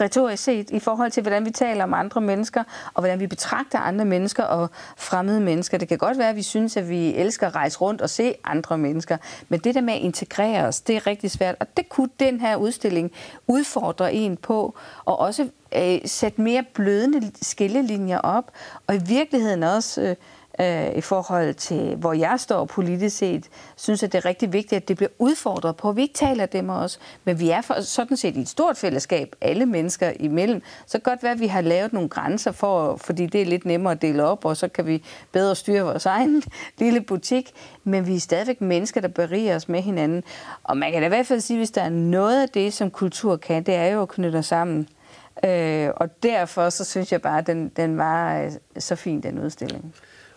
retorisk 0.00 0.42
set 0.42 0.70
i 0.70 0.78
forhold 0.78 1.10
til, 1.10 1.22
hvordan 1.22 1.44
vi 1.44 1.50
taler 1.50 1.84
om 1.84 1.94
andre 1.94 2.20
mennesker, 2.20 2.64
og 2.94 3.00
hvordan 3.00 3.20
vi 3.20 3.26
betragter 3.26 3.78
andre 3.78 4.04
mennesker 4.04 4.44
og 4.44 4.70
fremmede 4.96 5.40
mennesker. 5.40 5.78
Det 5.78 5.88
kan 5.88 5.98
godt 5.98 6.18
være, 6.18 6.28
at 6.28 6.36
vi 6.36 6.42
synes, 6.42 6.76
at 6.76 6.88
vi 6.88 7.14
elsker 7.14 7.46
at 7.46 7.54
rejse 7.54 7.78
rundt 7.78 8.02
og 8.02 8.10
se 8.10 8.34
andre 8.44 8.78
mennesker, 8.78 9.16
men 9.48 9.60
det 9.60 9.74
der 9.74 9.80
med 9.80 9.94
at 9.94 10.00
integrere 10.00 10.64
os, 10.66 10.80
det 10.80 10.96
er 10.96 11.06
rigtig 11.06 11.30
svært, 11.30 11.54
og 11.60 11.66
det 11.76 11.88
kunne 11.88 12.10
den 12.20 12.40
her 12.40 12.56
udstilling 12.56 13.12
udfordre 13.46 14.14
en 14.14 14.36
på, 14.36 14.74
og 15.04 15.18
også 15.18 15.48
øh, 15.76 15.98
sætte 16.04 16.40
mere 16.40 16.64
blødende 16.74 17.32
skillelinjer 17.42 18.18
op, 18.18 18.50
og 18.86 18.94
i 18.94 19.00
virkeligheden 19.06 19.62
også... 19.62 20.00
Øh, 20.02 20.16
øh, 20.60 20.96
i 20.96 21.00
forhold 21.00 21.54
til, 21.54 21.96
hvor 21.96 22.12
jeg 22.12 22.40
står 22.40 22.64
politisk 22.64 23.16
set, 23.16 23.48
synes 23.76 24.02
at 24.02 24.12
det 24.12 24.18
er 24.18 24.24
rigtig 24.24 24.52
vigtigt, 24.52 24.82
at 24.82 24.88
det 24.88 24.96
bliver 24.96 25.10
udfordret 25.18 25.76
på. 25.76 25.92
Vi 25.92 26.02
ikke 26.02 26.14
taler 26.14 26.46
det 26.46 26.70
også, 26.70 26.98
os, 26.98 27.00
men 27.24 27.40
vi 27.40 27.50
er 27.50 27.60
for, 27.60 27.80
sådan 27.80 28.16
set 28.16 28.36
i 28.36 28.40
et 28.40 28.48
stort 28.48 28.76
fællesskab, 28.76 29.36
alle 29.40 29.66
mennesker 29.66 30.12
imellem. 30.20 30.62
Så 30.86 30.98
godt 30.98 31.22
være, 31.22 31.32
at 31.32 31.40
vi 31.40 31.46
har 31.46 31.60
lavet 31.60 31.92
nogle 31.92 32.08
grænser, 32.08 32.52
for, 32.52 32.96
fordi 32.96 33.26
det 33.26 33.42
er 33.42 33.46
lidt 33.46 33.64
nemmere 33.64 33.92
at 33.92 34.02
dele 34.02 34.24
op, 34.24 34.44
og 34.44 34.56
så 34.56 34.68
kan 34.68 34.86
vi 34.86 35.04
bedre 35.32 35.54
styre 35.54 35.82
vores 35.82 36.06
egen 36.06 36.42
lille 36.78 37.00
butik. 37.00 37.52
Men 37.84 38.06
vi 38.06 38.16
er 38.16 38.20
stadigvæk 38.20 38.60
mennesker, 38.60 39.00
der 39.00 39.08
beriger 39.08 39.56
os 39.56 39.68
med 39.68 39.82
hinanden. 39.82 40.22
Og 40.64 40.76
man 40.76 40.92
kan 40.92 41.00
da 41.00 41.06
i 41.06 41.08
hvert 41.08 41.26
fald 41.26 41.40
sige, 41.40 41.56
hvis 41.56 41.70
der 41.70 41.82
er 41.82 41.88
noget 41.88 42.42
af 42.42 42.48
det, 42.48 42.72
som 42.72 42.90
kultur 42.90 43.36
kan, 43.36 43.62
det 43.62 43.74
er 43.74 43.86
jo 43.86 44.02
at 44.02 44.08
knytte 44.08 44.36
os 44.36 44.46
sammen. 44.46 44.88
Øh, 45.44 45.90
og 45.96 46.22
derfor 46.22 46.70
så 46.70 46.84
synes 46.84 47.12
jeg 47.12 47.22
bare, 47.22 47.38
at 47.38 47.46
den, 47.46 47.68
den 47.68 47.98
var 47.98 48.42
øh, 48.42 48.52
så 48.78 48.96
fin, 48.96 49.20
den 49.20 49.38
udstilling. 49.38 49.94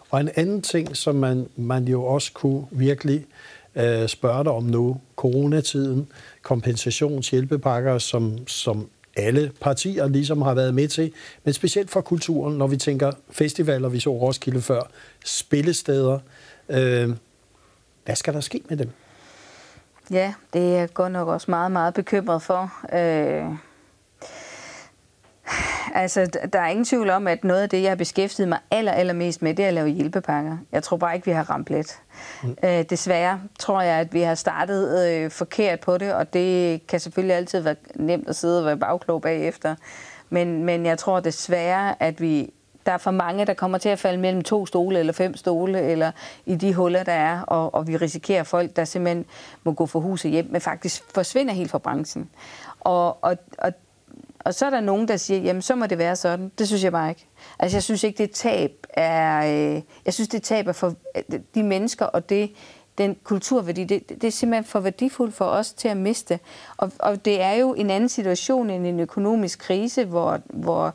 Og 0.10 0.20
en 0.20 0.30
anden 0.36 0.62
ting, 0.62 0.98
som 0.98 1.16
man, 1.16 1.48
man 1.56 1.88
jo 1.88 2.04
også 2.04 2.32
kunne 2.34 2.68
virkelig 2.72 3.26
øh, 3.76 4.08
spørge 4.08 4.44
dig 4.44 4.52
om 4.52 4.64
nu, 4.64 5.02
coronatiden, 5.16 6.08
kompensationshjælpepakker, 6.42 7.98
som, 7.98 8.48
som 8.48 8.90
alle 9.16 9.52
partier 9.62 10.08
ligesom 10.08 10.42
har 10.42 10.54
været 10.54 10.74
med 10.74 10.88
til, 10.88 11.12
men 11.44 11.54
specielt 11.54 11.92
for 11.92 12.02
kulturen, 12.02 12.58
når 12.58 12.68
vi 12.68 12.78
tænker 12.78 13.12
festivaler, 13.32 13.90
vi 13.90 14.00
så 14.00 14.10
Roskilde 14.10 14.62
før, 14.62 14.82
spillesteder. 15.26 16.20
Øh, 16.70 17.10
hvad 18.06 18.16
skal 18.16 18.34
der 18.34 18.40
ske 18.40 18.62
med 18.70 18.78
dem? 18.78 18.90
Ja, 20.12 20.34
det 20.54 20.62
er 20.62 20.80
jeg 20.80 20.94
godt 20.94 21.12
nok 21.12 21.28
også 21.28 21.52
meget, 21.52 21.72
meget 21.72 21.94
bekymret 21.94 22.42
for. 22.42 22.74
Øh, 22.96 23.69
altså, 25.94 26.40
der 26.54 26.60
er 26.60 26.68
ingen 26.68 26.86
tvivl 26.86 27.10
om, 27.10 27.28
at 27.28 27.44
noget 27.44 27.62
af 27.62 27.70
det, 27.70 27.82
jeg 27.82 27.92
har 27.92 27.96
beskæftiget 27.96 28.50
mig 28.50 28.60
aller, 28.72 28.92
allermest 28.92 29.42
med, 29.42 29.54
det 29.54 29.64
er 29.64 29.68
at 29.68 29.74
lave 29.74 29.88
hjælpepakker. 29.88 30.58
Jeg 30.72 30.84
tror 30.84 30.98
bare 30.98 31.16
ikke, 31.16 31.26
vi 31.26 31.32
har 31.32 31.50
ramt 31.50 31.70
let. 31.70 32.00
Mm. 32.44 32.56
Øh, 32.64 32.84
desværre 32.90 33.42
tror 33.60 33.82
jeg, 33.82 34.00
at 34.00 34.14
vi 34.14 34.22
har 34.22 34.36
startet 34.36 35.08
øh, 35.08 35.32
forkert 35.32 35.80
på 35.80 35.98
det, 35.98 36.14
og 36.14 36.34
det 36.34 36.88
kan 36.88 37.00
selvfølgelig 37.00 37.36
altid 37.36 37.60
være 37.60 37.76
nemt 37.96 38.30
at 38.30 38.36
sidde 38.36 38.60
og 38.60 38.66
være 38.66 38.78
bagklog 38.78 39.22
bagefter. 39.22 39.76
Men, 40.30 40.64
men 40.64 40.86
jeg 40.86 40.98
tror 40.98 41.20
desværre, 41.20 42.04
at 42.04 42.22
vi 42.22 42.54
der 42.86 42.92
er 42.92 42.98
for 42.98 43.12
mange, 43.12 43.46
der 43.46 43.54
kommer 43.54 43.78
til 43.78 43.90
at 43.90 44.00
falde 44.00 44.18
mellem 44.18 44.42
to 44.44 44.66
stole 44.66 45.00
eller 45.00 45.14
fem 45.14 45.36
stole, 45.36 45.82
eller 45.82 46.12
i 46.46 46.56
de 46.56 46.74
huller, 46.74 47.04
der 47.04 47.12
er, 47.12 47.42
og, 47.42 47.74
og 47.74 47.88
vi 47.88 47.98
risikerer 47.98 48.44
folk, 48.44 48.76
der 48.76 48.86
simpelthen 48.86 49.26
må 49.64 49.74
gå 49.74 49.86
for 49.86 50.00
huset 50.00 50.32
hjem, 50.32 50.48
men 50.52 50.62
faktisk 50.62 51.04
forsvinder 51.14 51.54
helt 51.54 51.72
fra 51.72 51.78
branchen. 51.78 52.30
Og, 52.80 53.24
og, 53.24 53.38
og, 53.58 53.74
og 54.50 54.56
så 54.56 54.66
er 54.66 54.70
der 54.70 54.82
nogen, 54.82 55.08
der 55.08 55.18
siger, 55.18 55.40
jamen 55.40 55.62
så 55.62 55.76
må 55.76 55.86
det 55.86 55.98
være 55.98 56.16
sådan. 56.16 56.52
Det 56.60 56.68
synes 56.68 56.84
jeg 56.84 56.92
bare 56.92 57.10
ikke. 57.10 57.28
Altså 57.60 57.78
jeg 57.78 57.84
synes 57.84 58.04
ikke, 58.04 58.18
det 58.18 58.32
tab 58.32 58.72
er, 58.90 59.40
øh, 59.40 59.82
jeg 60.06 60.14
synes 60.14 60.28
det 60.28 60.44
tab 60.44 60.68
er 60.68 60.72
for 60.72 60.94
øh, 61.16 61.40
de 61.56 61.64
mennesker, 61.64 62.06
og 62.06 62.30
det, 62.30 62.52
den 62.98 63.18
kulturværdi, 63.24 63.84
det, 63.84 64.10
det 64.10 64.24
er 64.24 64.32
simpelthen 64.32 64.64
for 64.64 64.80
værdifuldt 64.80 65.36
for 65.36 65.46
os 65.46 65.74
til 65.74 65.88
at 65.88 65.98
miste. 65.98 66.40
Og, 66.78 66.92
og 67.00 67.26
det 67.26 67.42
er 67.42 67.54
jo 67.54 67.74
en 67.74 67.90
anden 67.90 68.10
situation 68.10 68.70
end 68.70 68.88
en 68.88 69.00
økonomisk 69.00 69.60
krise, 69.60 70.06
hvor, 70.06 70.40
hvor, 70.46 70.94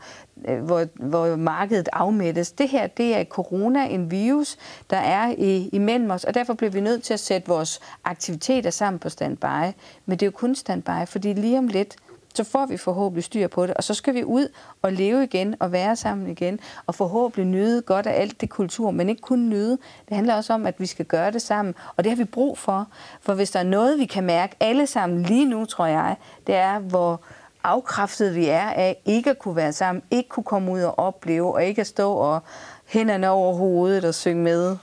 øh, 0.49 0.65
hvor, 0.65 0.87
hvor 0.95 1.37
markedet 1.37 1.89
afmættes. 1.93 2.53
Det 2.53 2.69
her, 2.69 2.87
det 2.87 3.17
er 3.17 3.25
corona, 3.25 3.87
en 3.87 4.11
virus, 4.11 4.57
der 4.91 4.97
er 4.97 5.35
i, 5.39 5.69
imellem 5.73 6.11
os, 6.11 6.25
og 6.25 6.35
derfor 6.35 6.55
bliver 6.55 6.71
vi 6.71 6.81
nødt 6.81 7.03
til 7.03 7.15
at 7.15 7.21
sætte 7.21 7.49
vores 7.49 7.81
aktiviteter 8.05 8.71
sammen 8.71 8.99
på 8.99 9.09
standby. 9.09 9.73
Men 10.07 10.19
det 10.19 10.23
er 10.23 10.27
jo 10.27 10.37
kun 10.37 10.55
standby, 10.55 11.07
fordi 11.07 11.33
lige 11.33 11.59
om 11.59 11.69
lidt, 11.69 11.97
så 12.35 12.45
får 12.45 12.67
vi 12.67 12.77
forhåbentlig 12.77 13.25
styr 13.25 13.49
på 13.49 13.67
det, 13.67 13.75
og 13.75 13.85
så 13.85 13.95
skal 13.95 14.15
vi 14.15 14.25
ud 14.25 14.49
og 14.83 14.93
leve 14.93 15.25
igen 15.25 15.55
og 15.61 15.73
være 15.73 15.97
sammen 15.97 16.31
igen, 16.31 16.61
og 16.87 16.95
forhåbentlig 16.95 17.47
nyde 17.47 17.83
godt 17.83 18.07
af 18.07 18.21
alt 18.21 18.41
det 18.41 18.51
kultur, 18.51 18.91
men 18.91 19.09
ikke 19.09 19.23
kun 19.23 19.49
nyde. 19.49 19.79
Det 20.09 20.17
handler 20.17 20.35
også 20.35 20.53
om, 20.53 20.67
at 20.67 20.75
vi 20.79 20.87
skal 20.87 21.05
gøre 21.05 21.31
det 21.31 21.43
sammen, 21.43 21.75
og 21.97 22.05
det 22.05 22.11
har 22.11 22.17
vi 22.17 22.25
brug 22.25 22.59
for. 22.59 22.89
For 23.21 23.35
hvis 23.35 23.51
der 23.51 23.59
er 23.59 23.65
noget, 23.65 23.99
vi 23.99 24.05
kan 24.05 24.25
mærke 24.25 24.57
alle 24.61 24.87
sammen 24.87 25.23
lige 25.23 25.47
nu, 25.47 25.65
tror 25.65 25.87
jeg, 25.87 26.17
det 26.47 26.55
er, 26.55 26.79
hvor 26.79 27.21
afkræftet 27.65 28.35
vi 28.35 28.47
er 28.47 28.71
af 28.71 28.97
ikke 29.05 29.31
at 29.31 29.39
kunne 29.39 29.57
være 29.57 29.73
sammen, 29.73 30.03
ikke 30.11 30.29
kunne 30.29 30.45
komme 30.45 30.73
ud 30.73 30.81
og 30.81 30.99
opleve, 30.99 31.55
og 31.55 31.65
ikke 31.65 31.81
at 31.81 31.87
stå 31.87 32.13
og 32.13 32.41
hænderne 32.87 33.31
over 33.31 33.55
hovedet 33.55 34.05
og 34.05 34.15
synge 34.15 34.43
med. 34.43 34.77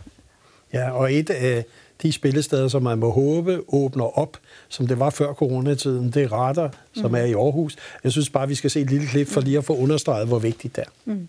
Ja, 0.74 0.92
og 0.92 1.14
et 1.14 1.30
af 1.30 1.66
de 2.02 2.12
spillesteder, 2.12 2.68
som 2.68 2.84
man 2.84 2.98
må 2.98 3.12
håbe 3.12 3.62
åbner 3.68 4.20
op, 4.20 4.38
som 4.72 4.88
det 4.88 5.00
var 5.00 5.10
før 5.10 5.34
coronatiden, 5.34 6.12
det 6.12 6.24
er 6.24 6.34
Radar, 6.34 6.74
som 6.94 7.12
mm. 7.12 7.16
er 7.16 7.24
i 7.24 7.34
Aarhus. 7.34 7.76
Jeg 8.04 8.12
synes 8.12 8.30
bare, 8.30 8.48
vi 8.48 8.56
skal 8.56 8.72
se 8.72 8.82
et 8.82 8.90
lille 8.90 9.08
klip 9.08 9.28
for 9.28 9.42
lige 9.42 9.58
at 9.58 9.66
få 9.66 9.78
understreget, 9.78 10.28
hvor 10.28 10.40
vigtigt 10.40 10.76
det 10.76 10.84
er. 10.84 10.90
Mm. 11.06 11.28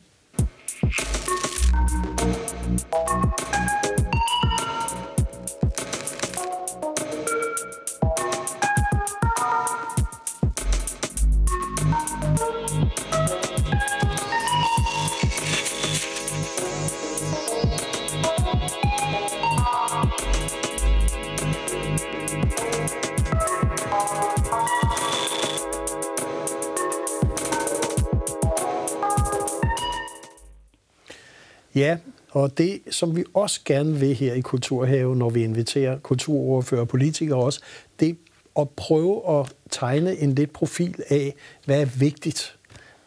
Ja, 31.83 31.97
og 32.31 32.59
det, 32.59 32.81
som 32.91 33.17
vi 33.17 33.25
også 33.35 33.61
gerne 33.65 33.95
vil 33.95 34.15
her 34.15 34.35
i 34.35 34.41
Kulturhaven, 34.41 35.19
når 35.19 35.31
vi 35.31 35.45
inviterer 35.45 35.99
kulturordfører 35.99 36.81
og 36.81 36.89
politikere 36.89 37.39
også, 37.39 37.61
det 38.01 38.09
er 38.09 38.15
at 38.61 38.71
prøve 38.71 39.41
at 39.41 39.53
tegne 39.71 40.17
en 40.17 40.35
lidt 40.35 40.53
profil 40.53 41.03
af, 41.09 41.35
hvad 41.65 41.81
er 41.81 41.85
vigtigt 41.85 42.57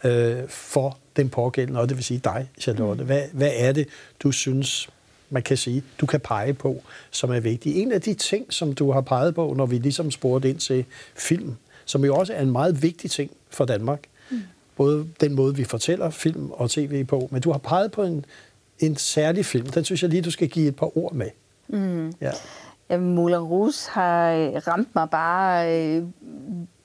øh, 0.03 0.47
for 0.47 0.97
den 1.15 1.29
pågældende, 1.29 1.79
og 1.79 1.89
det 1.89 1.97
vil 1.97 2.03
sige 2.03 2.21
dig, 2.23 2.49
Charlotte. 2.59 3.03
Mm. 3.03 3.05
Hvad, 3.05 3.23
hvad 3.33 3.51
er 3.55 3.71
det, 3.71 3.87
du 4.19 4.31
synes, 4.31 4.89
man 5.29 5.43
kan 5.43 5.57
sige, 5.57 5.83
du 5.99 6.05
kan 6.05 6.19
pege 6.19 6.53
på, 6.53 6.83
som 7.11 7.31
er 7.31 7.39
vigtigt? 7.39 7.77
En 7.77 7.91
af 7.91 8.01
de 8.01 8.13
ting, 8.13 8.53
som 8.53 8.73
du 8.73 8.91
har 8.91 9.01
peget 9.01 9.35
på, 9.35 9.53
når 9.57 9.65
vi 9.65 9.77
ligesom 9.77 10.11
spurgte 10.11 10.49
ind 10.49 10.59
til 10.59 10.85
film, 11.15 11.55
som 11.85 12.05
jo 12.05 12.15
også 12.15 12.33
er 12.33 12.41
en 12.41 12.51
meget 12.51 12.81
vigtig 12.81 13.11
ting 13.11 13.31
for 13.49 13.65
Danmark, 13.65 13.99
mm. 14.31 14.41
både 14.75 15.07
den 15.19 15.33
måde, 15.33 15.55
vi 15.55 15.63
fortæller 15.63 16.09
film 16.09 16.51
og 16.51 16.69
tv 16.69 17.03
på, 17.03 17.27
men 17.31 17.41
du 17.41 17.51
har 17.51 17.59
peget 17.59 17.91
på 17.91 18.03
en 18.03 18.25
en 18.79 18.95
særlig 18.97 19.45
film. 19.45 19.67
Den 19.67 19.85
synes 19.85 20.01
jeg 20.01 20.09
lige, 20.09 20.21
du 20.21 20.31
skal 20.31 20.49
give 20.49 20.67
et 20.67 20.75
par 20.75 20.97
ord 20.97 21.13
med. 21.13 21.29
Mm. 21.67 22.13
Ja. 22.21 22.31
Jamen, 22.89 23.15
Moulin 23.15 23.37
Rouge 23.37 23.73
har 23.89 24.31
øh, 24.31 24.53
ramt 24.67 24.95
mig 24.95 25.09
bare 25.09 25.77
øh, 25.79 26.03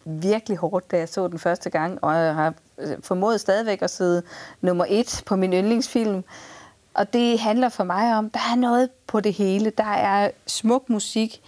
virkelig 0.05 0.59
hårdt, 0.59 0.91
da 0.91 0.99
jeg 0.99 1.09
så 1.09 1.29
den 1.29 1.39
første 1.39 1.71
gang, 1.71 2.05
og 2.05 2.15
jeg 2.15 2.35
har 2.35 2.55
øh, 2.79 2.97
formået 3.03 3.41
stadigvæk 3.41 3.83
at 3.83 3.91
sidde 3.91 4.23
nummer 4.61 4.85
et 4.89 5.23
på 5.27 5.37
min 5.37 5.53
yndlingsfilm. 5.53 6.25
Og 6.95 7.13
det 7.13 7.39
handler 7.39 7.69
for 7.69 7.85
mig 7.85 8.17
om, 8.17 8.31
der 8.31 8.41
er 8.53 8.57
noget 8.57 8.89
på 9.07 9.21
det 9.21 9.33
hele. 9.33 9.71
Der 9.79 9.85
er 9.85 10.31
smuk 10.47 10.91
musik, 10.91 11.43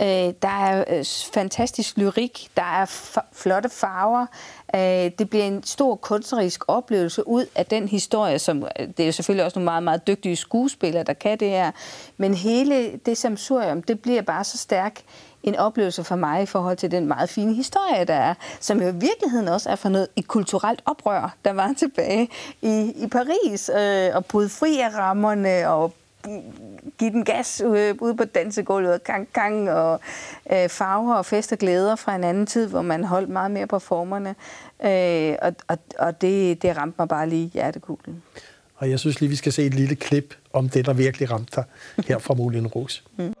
øh, 0.00 0.34
der 0.42 0.48
er 0.48 0.84
øh, 0.88 1.04
fantastisk 1.32 1.96
lyrik, 1.96 2.48
der 2.56 2.62
er 2.62 2.86
flotte 3.32 3.68
farver, 3.68 4.26
Øh, 4.74 5.10
det 5.18 5.30
bliver 5.30 5.44
en 5.44 5.62
stor 5.62 5.94
kunstnerisk 5.94 6.64
oplevelse 6.68 7.28
ud 7.28 7.44
af 7.54 7.66
den 7.66 7.88
historie, 7.88 8.38
som 8.38 8.62
øh, 8.62 8.88
det 8.88 9.00
er 9.00 9.06
jo 9.06 9.12
selvfølgelig 9.12 9.44
også 9.44 9.58
nogle 9.58 9.64
meget, 9.64 9.82
meget 9.82 10.06
dygtige 10.06 10.36
skuespillere, 10.36 11.04
der 11.04 11.12
kan 11.12 11.38
det 11.40 11.48
her. 11.48 11.70
Men 12.16 12.34
hele 12.34 12.96
det 13.06 13.18
samsurium, 13.18 13.82
det 13.82 14.00
bliver 14.00 14.22
bare 14.22 14.44
så 14.44 14.58
stærk 14.58 15.00
en 15.42 15.56
oplevelse 15.56 16.04
for 16.04 16.16
mig 16.16 16.42
i 16.42 16.46
forhold 16.46 16.76
til 16.76 16.90
den 16.90 17.06
meget 17.06 17.30
fine 17.30 17.54
historie, 17.54 18.04
der 18.04 18.14
er, 18.14 18.34
som 18.60 18.82
jo 18.82 18.88
i 18.88 18.94
virkeligheden 18.94 19.48
også 19.48 19.70
er 19.70 19.76
for 19.76 19.88
noget 19.88 20.08
et 20.16 20.28
kulturelt 20.28 20.82
oprør, 20.86 21.34
der 21.44 21.52
var 21.52 21.74
tilbage 21.78 22.28
i, 22.62 22.92
i 22.96 23.06
Paris, 23.06 23.70
øh, 23.78 24.16
og 24.16 24.24
bryde 24.24 24.48
fri 24.48 24.80
af 24.80 24.94
rammerne 24.94 25.68
og 25.68 25.92
give 27.00 27.10
den 27.10 27.24
gas 27.24 27.62
ude 28.00 28.14
på 28.16 28.24
dansegulvet, 28.24 28.92
og 28.92 29.00
gang, 29.04 29.28
gang, 29.32 29.70
og 29.70 30.00
øh, 30.52 30.68
farver 30.68 31.14
og 31.14 31.26
fest 31.26 31.52
og 31.52 31.58
glæder 31.58 31.96
fra 31.96 32.16
en 32.16 32.24
anden 32.24 32.46
tid, 32.46 32.66
hvor 32.68 32.82
man 32.82 33.04
holdt 33.04 33.28
meget 33.28 33.50
mere 33.50 33.66
på 33.66 33.78
formerne. 33.78 34.34
Øh, 34.84 35.36
og 35.42 35.54
og, 35.68 35.78
og 35.98 36.20
det, 36.20 36.62
det 36.62 36.76
ramte 36.76 36.94
mig 36.98 37.08
bare 37.08 37.28
lige 37.28 37.50
hjertekuglen. 37.54 38.22
Og 38.76 38.90
jeg 38.90 38.98
synes 38.98 39.20
lige, 39.20 39.30
vi 39.30 39.36
skal 39.36 39.52
se 39.52 39.66
et 39.66 39.74
lille 39.74 39.94
klip 39.96 40.34
om 40.52 40.68
det, 40.68 40.86
der 40.86 40.92
virkelig 40.92 41.30
ramte 41.30 41.56
dig 41.56 41.64
her 42.06 42.18
fra 42.18 42.34
Moulin 42.34 42.66
Rouge. 42.66 43.02
Mm. 43.18 43.34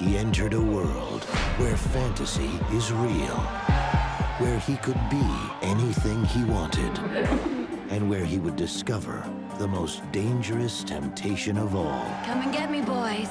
He 0.00 0.16
entered 0.16 0.54
a 0.54 0.60
world 0.60 1.24
where 1.58 1.76
fantasy 1.76 2.50
is 2.76 2.92
real. 2.92 3.38
Where 4.40 4.58
he 4.58 4.76
could 4.76 5.02
be 5.10 5.26
anything 5.62 6.24
he 6.24 6.44
wanted. 6.44 7.67
And 7.90 8.08
where 8.08 8.24
he 8.24 8.38
would 8.38 8.56
discover 8.56 9.22
the 9.58 9.66
most 9.66 10.00
dangerous 10.12 10.84
temptation 10.84 11.58
of 11.58 11.74
all. 11.74 12.04
Come 12.24 12.42
and 12.42 12.52
get 12.52 12.70
me, 12.70 12.80
boys. 12.80 13.28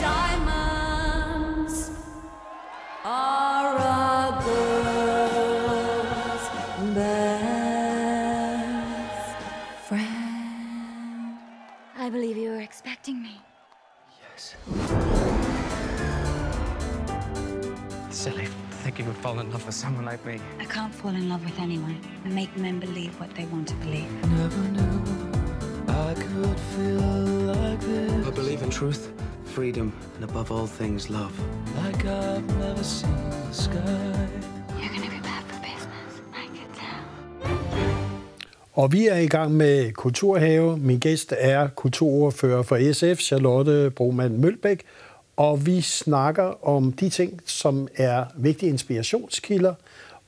Diamonds 0.00 1.90
are 3.04 3.76
a 3.76 4.42
girl's 4.44 5.74
best 6.94 7.66
friend. 9.88 11.38
I 11.96 12.10
believe 12.10 12.36
you 12.36 12.50
were 12.50 12.60
expecting 12.60 13.22
me. 13.22 13.40
Yes. 14.20 14.54
Silly 18.10 18.48
think 18.84 18.98
you 18.98 19.06
would 19.06 19.16
fall 19.16 19.40
in 19.40 19.50
love 19.50 19.64
with 19.64 19.74
someone 19.74 20.04
like 20.04 20.22
me. 20.26 20.38
I 20.60 20.66
can't 20.66 20.94
fall 20.94 21.14
in 21.20 21.26
love 21.32 21.42
with 21.42 21.58
anyone 21.58 21.98
and 22.24 22.34
make 22.34 22.54
men 22.64 22.78
believe 22.80 23.18
what 23.18 23.34
they 23.34 23.46
want 23.46 23.66
to 23.68 23.76
believe. 23.76 24.10
Never 24.42 24.64
knew 24.76 24.96
I 25.88 26.12
could 26.24 26.60
feel 26.74 27.00
like 27.54 27.80
this. 27.80 28.26
I 28.26 28.30
believe 28.40 28.60
in 28.62 28.70
truth, 28.70 29.02
freedom, 29.56 29.88
and 30.16 30.24
above 30.30 30.52
all 30.52 30.66
things, 30.66 31.08
love. 31.08 31.34
Like 31.82 32.04
I've 32.04 32.46
never 32.58 32.84
seen 32.84 33.30
the 33.30 33.54
sky. 33.66 34.28
You're 34.78 34.92
gonna 34.94 35.14
be 35.16 35.22
bad 35.30 35.42
for 35.50 35.58
business, 35.70 36.12
I 36.42 36.46
can 36.56 36.68
tell. 36.80 37.02
Og 38.72 38.92
vi 38.92 39.06
er 39.06 39.16
i 39.16 39.26
gang 39.26 39.54
med 39.54 39.92
Kulturhave. 39.92 40.78
Min 40.78 40.98
gæst 40.98 41.34
er 41.38 41.68
kulturordfører 41.68 42.62
for 42.62 42.92
SF, 42.92 43.20
Charlotte 43.20 43.90
Broman 43.90 44.40
Mølbæk, 44.40 44.82
Og 45.36 45.66
vi 45.66 45.80
snakker 45.80 46.66
om 46.68 46.92
de 46.92 47.08
ting, 47.08 47.40
som 47.46 47.88
er 47.96 48.24
vigtige 48.36 48.70
inspirationskilder, 48.70 49.74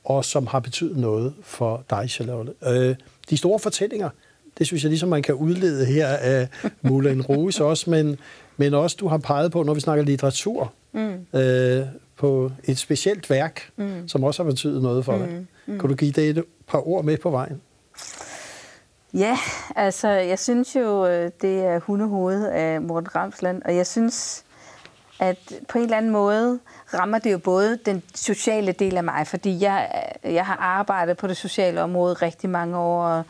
og 0.03 0.25
som 0.25 0.47
har 0.47 0.59
betydet 0.59 0.97
noget 0.97 1.33
for 1.43 1.83
dig, 1.89 2.09
Charlotte. 2.09 2.53
Øh, 2.67 2.95
de 3.29 3.37
store 3.37 3.59
fortællinger, 3.59 4.09
det 4.57 4.67
synes 4.67 4.83
jeg 4.83 4.89
ligesom, 4.89 5.09
man 5.09 5.21
kan 5.21 5.35
udlede 5.35 5.85
her 5.85 6.07
af 6.07 6.47
Moulin 6.81 7.21
Rouge 7.21 7.63
også, 7.63 7.89
men, 7.89 8.19
men 8.57 8.73
også 8.73 8.97
du 8.99 9.07
har 9.07 9.17
peget 9.17 9.51
på, 9.51 9.63
når 9.63 9.73
vi 9.73 9.79
snakker 9.79 10.05
litteratur, 10.05 10.73
mm. 10.91 11.39
øh, 11.39 11.85
på 12.17 12.51
et 12.63 12.77
specielt 12.77 13.29
værk, 13.29 13.69
mm. 13.77 14.07
som 14.07 14.23
også 14.23 14.43
har 14.43 14.49
betydet 14.49 14.81
noget 14.81 15.05
for 15.05 15.15
mm. 15.15 15.19
dig. 15.19 15.45
Mm. 15.65 15.79
Kan 15.79 15.89
du 15.89 15.95
give 15.95 16.11
det 16.11 16.37
et 16.37 16.43
par 16.67 16.87
ord 16.87 17.03
med 17.03 17.17
på 17.17 17.29
vejen? 17.29 17.61
Ja, 19.13 19.37
altså 19.75 20.07
jeg 20.09 20.39
synes 20.39 20.75
jo, 20.75 21.07
øh, 21.07 21.31
det 21.41 21.59
er 21.59 21.79
hundehovedet 21.79 22.47
af 22.47 22.81
Morten 22.81 23.15
Ramsland, 23.15 23.61
og 23.65 23.75
jeg 23.75 23.87
synes, 23.87 24.43
at 25.19 25.37
på 25.67 25.77
en 25.77 25.83
eller 25.83 25.97
anden 25.97 26.11
måde 26.11 26.59
rammer 26.93 27.19
det 27.19 27.31
jo 27.31 27.37
både 27.37 27.79
den 27.85 28.03
sociale 28.15 28.71
del 28.71 28.97
af 28.97 29.03
mig, 29.03 29.27
fordi 29.27 29.61
jeg, 29.63 30.03
jeg 30.23 30.45
har 30.45 30.55
arbejdet 30.55 31.17
på 31.17 31.27
det 31.27 31.37
sociale 31.37 31.81
område 31.81 32.13
rigtig 32.13 32.49
mange 32.49 32.77
år, 32.77 33.03
og, 33.03 33.23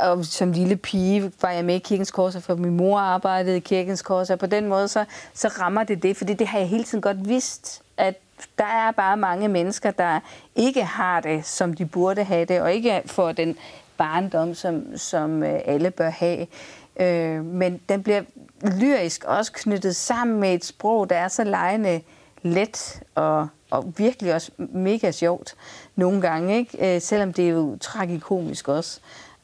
og 0.00 0.24
som 0.24 0.52
lille 0.52 0.76
pige 0.76 1.32
var 1.42 1.50
jeg 1.50 1.64
med 1.64 1.74
i 1.74 1.78
Kirkens 1.78 2.10
Korser, 2.10 2.40
for 2.40 2.54
min 2.54 2.76
mor 2.76 2.98
arbejdede 2.98 3.56
i 3.56 3.60
Kirkens 3.60 4.02
Korser, 4.02 4.34
og 4.34 4.40
på 4.40 4.46
den 4.46 4.66
måde 4.66 4.88
så, 4.88 5.04
så 5.34 5.48
rammer 5.48 5.84
det 5.84 6.02
det, 6.02 6.16
fordi 6.16 6.34
det 6.34 6.46
har 6.46 6.58
jeg 6.58 6.68
hele 6.68 6.84
tiden 6.84 7.02
godt 7.02 7.28
vidst, 7.28 7.82
at 7.96 8.14
der 8.58 8.64
er 8.64 8.90
bare 8.90 9.16
mange 9.16 9.48
mennesker, 9.48 9.90
der 9.90 10.20
ikke 10.56 10.84
har 10.84 11.20
det, 11.20 11.46
som 11.46 11.74
de 11.74 11.86
burde 11.86 12.24
have 12.24 12.44
det, 12.44 12.60
og 12.60 12.72
ikke 12.72 13.02
får 13.06 13.32
den 13.32 13.56
barndom, 13.96 14.54
som, 14.54 14.96
som 14.96 15.42
øh, 15.42 15.60
alle 15.64 15.90
bør 15.90 16.10
have. 16.10 16.46
Øh, 17.00 17.44
men 17.44 17.80
den 17.88 18.02
bliver 18.02 18.22
lyrisk 18.62 19.24
også 19.24 19.52
knyttet 19.52 19.96
sammen 19.96 20.40
med 20.40 20.54
et 20.54 20.64
sprog, 20.64 21.10
der 21.10 21.16
er 21.16 21.28
så 21.28 21.44
lejende 21.44 22.00
let 22.42 23.02
og, 23.14 23.48
og 23.70 23.92
virkelig 23.96 24.34
også 24.34 24.50
mega 24.58 25.10
sjovt 25.10 25.54
nogle 25.96 26.20
gange, 26.20 26.56
ikke? 26.56 26.94
Øh, 26.94 27.00
selvom 27.02 27.32
det 27.32 27.44
er 27.44 27.50
jo 27.50 27.76
tragikomisk 27.80 28.68
også. 28.68 29.00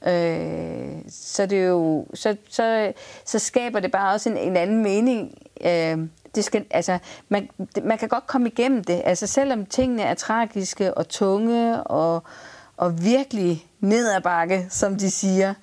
Øh, 0.06 0.88
så 1.08 1.46
det 1.46 1.58
er 1.58 1.66
jo 1.66 2.06
så, 2.14 2.36
så, 2.50 2.92
så 3.24 3.38
skaber 3.38 3.80
det 3.80 3.92
bare 3.92 4.14
også 4.14 4.30
en, 4.30 4.36
en 4.36 4.56
anden 4.56 4.82
mening. 4.82 5.38
Øh, 5.64 5.98
det 6.34 6.44
skal, 6.44 6.64
altså, 6.70 6.98
man, 7.28 7.48
man 7.84 7.98
kan 7.98 8.08
godt 8.08 8.26
komme 8.26 8.48
igennem 8.48 8.84
det. 8.84 9.02
Altså, 9.04 9.26
selvom 9.26 9.66
tingene 9.66 10.02
er 10.02 10.14
tragiske 10.14 10.94
og 10.94 11.08
tunge 11.08 11.82
og, 11.82 12.22
og 12.76 13.04
virkelig 13.04 13.66
ned 13.80 14.12
ad 14.12 14.20
bakke, 14.20 14.66
som 14.70 14.96
de 14.96 15.10
siger, 15.10 15.54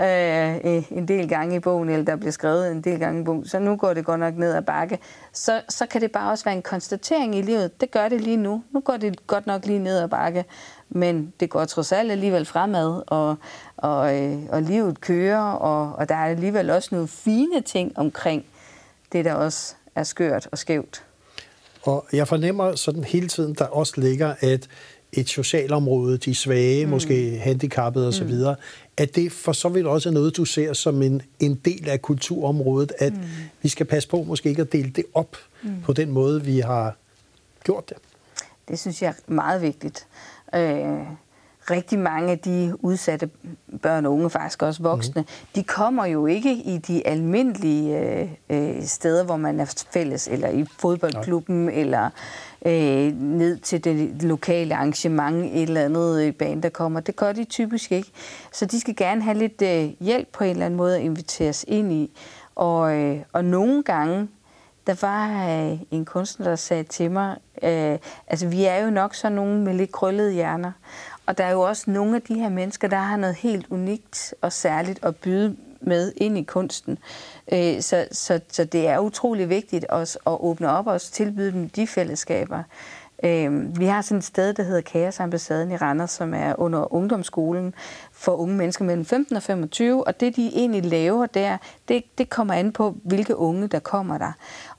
øh, 0.00 0.82
en 0.98 1.08
del 1.08 1.28
gange 1.28 1.56
i 1.56 1.58
bogen, 1.58 1.88
eller 1.88 2.04
der 2.04 2.16
bliver 2.16 2.32
skrevet 2.32 2.70
en 2.70 2.80
del 2.80 2.98
gange 2.98 3.20
i 3.20 3.24
bogen, 3.24 3.46
så 3.48 3.58
nu 3.58 3.76
går 3.76 3.94
det 3.94 4.04
godt 4.04 4.20
nok 4.20 4.34
ned 4.36 4.52
ad 4.52 4.62
bakke, 4.62 4.98
så, 5.32 5.60
så 5.68 5.86
kan 5.86 6.00
det 6.00 6.12
bare 6.12 6.30
også 6.30 6.44
være 6.44 6.56
en 6.56 6.62
konstatering 6.62 7.34
i 7.34 7.42
livet. 7.42 7.80
Det 7.80 7.90
gør 7.90 8.08
det 8.08 8.20
lige 8.20 8.36
nu. 8.36 8.62
Nu 8.70 8.80
går 8.80 8.96
det 8.96 9.26
godt 9.26 9.46
nok 9.46 9.66
lige 9.66 9.78
ned 9.78 9.98
ad 9.98 10.08
bakke, 10.08 10.44
men 10.88 11.32
det 11.40 11.50
går 11.50 11.64
trods 11.64 11.92
alt 11.92 12.10
alligevel 12.12 12.44
fremad, 12.44 13.02
og, 13.06 13.36
og, 13.76 14.16
øh, 14.16 14.38
og 14.48 14.62
livet 14.62 15.00
kører, 15.00 15.52
og, 15.52 15.96
og 15.96 16.08
der 16.08 16.14
er 16.14 16.26
alligevel 16.26 16.70
også 16.70 16.88
nogle 16.92 17.08
fine 17.08 17.60
ting 17.60 17.98
omkring 17.98 18.44
det, 19.12 19.24
der 19.24 19.34
også 19.34 19.74
er 19.94 20.02
skørt 20.02 20.48
og 20.52 20.58
skævt. 20.58 21.02
Og 21.82 22.06
jeg 22.12 22.28
fornemmer 22.28 22.74
sådan 22.74 23.04
hele 23.04 23.28
tiden, 23.28 23.54
der 23.54 23.64
også 23.64 23.92
ligger, 23.96 24.34
at 24.40 24.68
et 25.12 25.28
socialområde, 25.28 26.18
de 26.18 26.34
svage, 26.34 26.84
mm. 26.84 26.90
måske 26.90 27.38
handicappede 27.38 28.08
osv., 28.08 28.32
mm. 28.32 28.54
At 28.96 29.16
det 29.16 29.32
for 29.32 29.52
så 29.52 29.68
vidt 29.68 29.86
også 29.86 30.08
er 30.08 30.12
noget, 30.12 30.36
du 30.36 30.44
ser 30.44 30.72
som 30.72 31.02
en, 31.02 31.22
en 31.40 31.54
del 31.54 31.88
af 31.88 32.02
kulturområdet, 32.02 32.92
at 32.98 33.12
mm. 33.12 33.22
vi 33.62 33.68
skal 33.68 33.86
passe 33.86 34.08
på 34.08 34.22
måske 34.22 34.48
ikke 34.48 34.62
at 34.62 34.72
dele 34.72 34.90
det 34.90 35.04
op 35.14 35.36
mm. 35.62 35.82
på 35.84 35.92
den 35.92 36.10
måde, 36.10 36.44
vi 36.44 36.58
har 36.58 36.96
gjort 37.64 37.88
det. 37.88 37.96
Det 38.68 38.78
synes 38.78 39.02
jeg 39.02 39.08
er 39.08 39.32
meget 39.32 39.62
vigtigt. 39.62 40.06
Øh, 40.54 40.98
rigtig 41.70 41.98
mange 41.98 42.30
af 42.30 42.38
de 42.38 42.72
udsatte 42.80 43.30
børn 43.82 44.06
og 44.06 44.12
unge, 44.12 44.30
faktisk 44.30 44.62
også 44.62 44.82
voksne, 44.82 45.20
mm. 45.22 45.28
de 45.54 45.62
kommer 45.64 46.06
jo 46.06 46.26
ikke 46.26 46.54
i 46.54 46.78
de 46.78 47.06
almindelige 47.06 48.00
øh, 48.00 48.28
øh, 48.50 48.84
steder, 48.84 49.24
hvor 49.24 49.36
man 49.36 49.60
er 49.60 49.84
fælles, 49.92 50.28
eller 50.28 50.48
i 50.48 50.66
fodboldklubben, 50.78 51.64
Nej. 51.64 51.74
eller 51.74 52.10
øh, 52.66 53.12
ned 53.20 53.58
til 53.58 53.84
det 53.84 54.22
lokale 54.22 54.74
arrangement, 54.74 55.44
et 55.44 55.62
eller 55.62 55.84
andet 55.84 56.22
øh, 56.22 56.32
band, 56.32 56.62
der 56.62 56.68
kommer. 56.68 57.00
Det 57.00 57.16
gør 57.16 57.32
de 57.32 57.44
typisk 57.44 57.92
ikke. 57.92 58.10
Så 58.52 58.66
de 58.66 58.80
skal 58.80 58.96
gerne 58.96 59.22
have 59.22 59.38
lidt 59.38 59.62
øh, 59.62 59.90
hjælp 60.00 60.28
på 60.32 60.44
en 60.44 60.50
eller 60.50 60.66
anden 60.66 60.76
måde 60.76 60.96
at 60.96 61.02
inviteres 61.02 61.64
ind 61.68 61.92
i. 61.92 62.10
Og, 62.54 62.94
øh, 62.94 63.18
og 63.32 63.44
nogle 63.44 63.82
gange, 63.82 64.28
der 64.86 64.94
var 65.00 65.48
øh, 65.48 65.78
en 65.90 66.04
kunstner, 66.04 66.46
der 66.48 66.56
sagde 66.56 66.82
til 66.82 67.10
mig, 67.10 67.36
øh, 67.62 67.98
altså 68.26 68.46
vi 68.46 68.64
er 68.64 68.84
jo 68.84 68.90
nok 68.90 69.14
sådan 69.14 69.36
nogle 69.36 69.60
med 69.60 69.74
lidt 69.74 69.92
krøllede 69.92 70.32
hjerner. 70.32 70.72
Og 71.26 71.38
der 71.38 71.44
er 71.44 71.52
jo 71.52 71.60
også 71.60 71.90
nogle 71.90 72.16
af 72.16 72.22
de 72.22 72.34
her 72.34 72.48
mennesker, 72.48 72.88
der 72.88 72.96
har 72.96 73.16
noget 73.16 73.36
helt 73.36 73.66
unikt 73.70 74.34
og 74.40 74.52
særligt 74.52 75.04
at 75.04 75.16
byde 75.16 75.56
med 75.80 76.12
ind 76.16 76.38
i 76.38 76.42
kunsten. 76.42 76.98
Øh, 77.52 77.80
så, 77.80 78.08
så, 78.12 78.40
så 78.48 78.64
det 78.64 78.88
er 78.88 78.98
utrolig 78.98 79.48
vigtigt 79.48 79.84
også 79.84 80.18
at 80.26 80.36
åbne 80.40 80.70
op 80.70 80.86
og 80.86 81.00
tilbyde 81.00 81.52
dem 81.52 81.68
de 81.68 81.86
fællesskaber. 81.86 82.62
Øh, 83.24 83.78
vi 83.78 83.86
har 83.86 84.02
sådan 84.02 84.18
et 84.18 84.24
sted, 84.24 84.52
der 84.54 84.62
hedder 84.62 84.80
Kaosambassaden 84.80 85.70
i 85.70 85.76
Randers, 85.76 86.10
som 86.10 86.34
er 86.34 86.54
under 86.58 86.94
ungdomsskolen 86.94 87.74
for 88.12 88.32
unge 88.32 88.56
mennesker 88.56 88.84
mellem 88.84 89.04
15 89.04 89.36
og 89.36 89.42
25, 89.42 90.06
og 90.06 90.20
det 90.20 90.36
de 90.36 90.50
egentlig 90.54 90.84
laver 90.84 91.26
der, 91.26 91.56
det, 91.88 92.02
det 92.18 92.30
kommer 92.30 92.54
an 92.54 92.72
på, 92.72 92.96
hvilke 93.04 93.36
unge 93.36 93.68
der 93.68 93.78
kommer 93.78 94.18
der. 94.18 94.32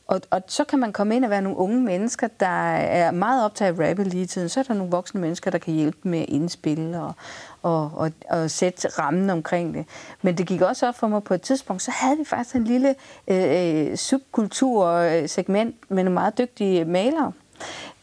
Og, 0.08 0.22
og 0.30 0.42
så 0.48 0.64
kan 0.64 0.80
man 0.80 0.94
komme 0.94 1.16
ind 1.16 1.26
og 1.26 1.32
være 1.32 1.42
nogle 1.42 1.58
unge 1.58 1.82
mennesker, 1.82 2.28
der 2.40 2.76
er 2.76 3.12
meget 3.12 3.46
optaget 3.46 3.80
af 3.80 3.90
rappe 3.90 4.04
lige 4.04 4.26
tiden. 4.26 4.50
Så 4.50 4.60
er 4.60 4.64
der 4.64 4.74
nogle 4.74 4.92
voksne 4.92 5.22
mennesker, 5.22 5.52
der 5.52 5.58
kan 5.58 5.74
hjælpe 5.74 5.98
med 6.04 6.20
at 6.20 6.30
indspille 6.30 7.02
og, 7.02 7.14
og, 7.62 7.92
og, 7.96 8.12
og 8.30 8.52
sætte 8.52 8.88
rammen 8.88 9.30
omkring 9.30 9.74
det. 9.74 9.86
Men 10.22 10.38
det 10.38 10.48
gik 10.48 10.62
også 10.62 10.88
op 10.88 10.96
for 10.96 11.08
mig 11.08 11.24
på 11.24 11.34
et 11.34 11.42
tidspunkt, 11.42 11.82
så 11.82 11.92
havde 11.92 12.18
vi 12.18 12.26
faktisk 12.26 12.56
en 12.56 12.64
lille 12.64 12.96
øh, 13.28 13.90
øh 13.90 13.98
subkultursegment 13.98 15.76
med 15.90 16.04
nogle 16.04 16.14
meget 16.14 16.38
dygtige 16.38 16.86
malere. 16.86 17.32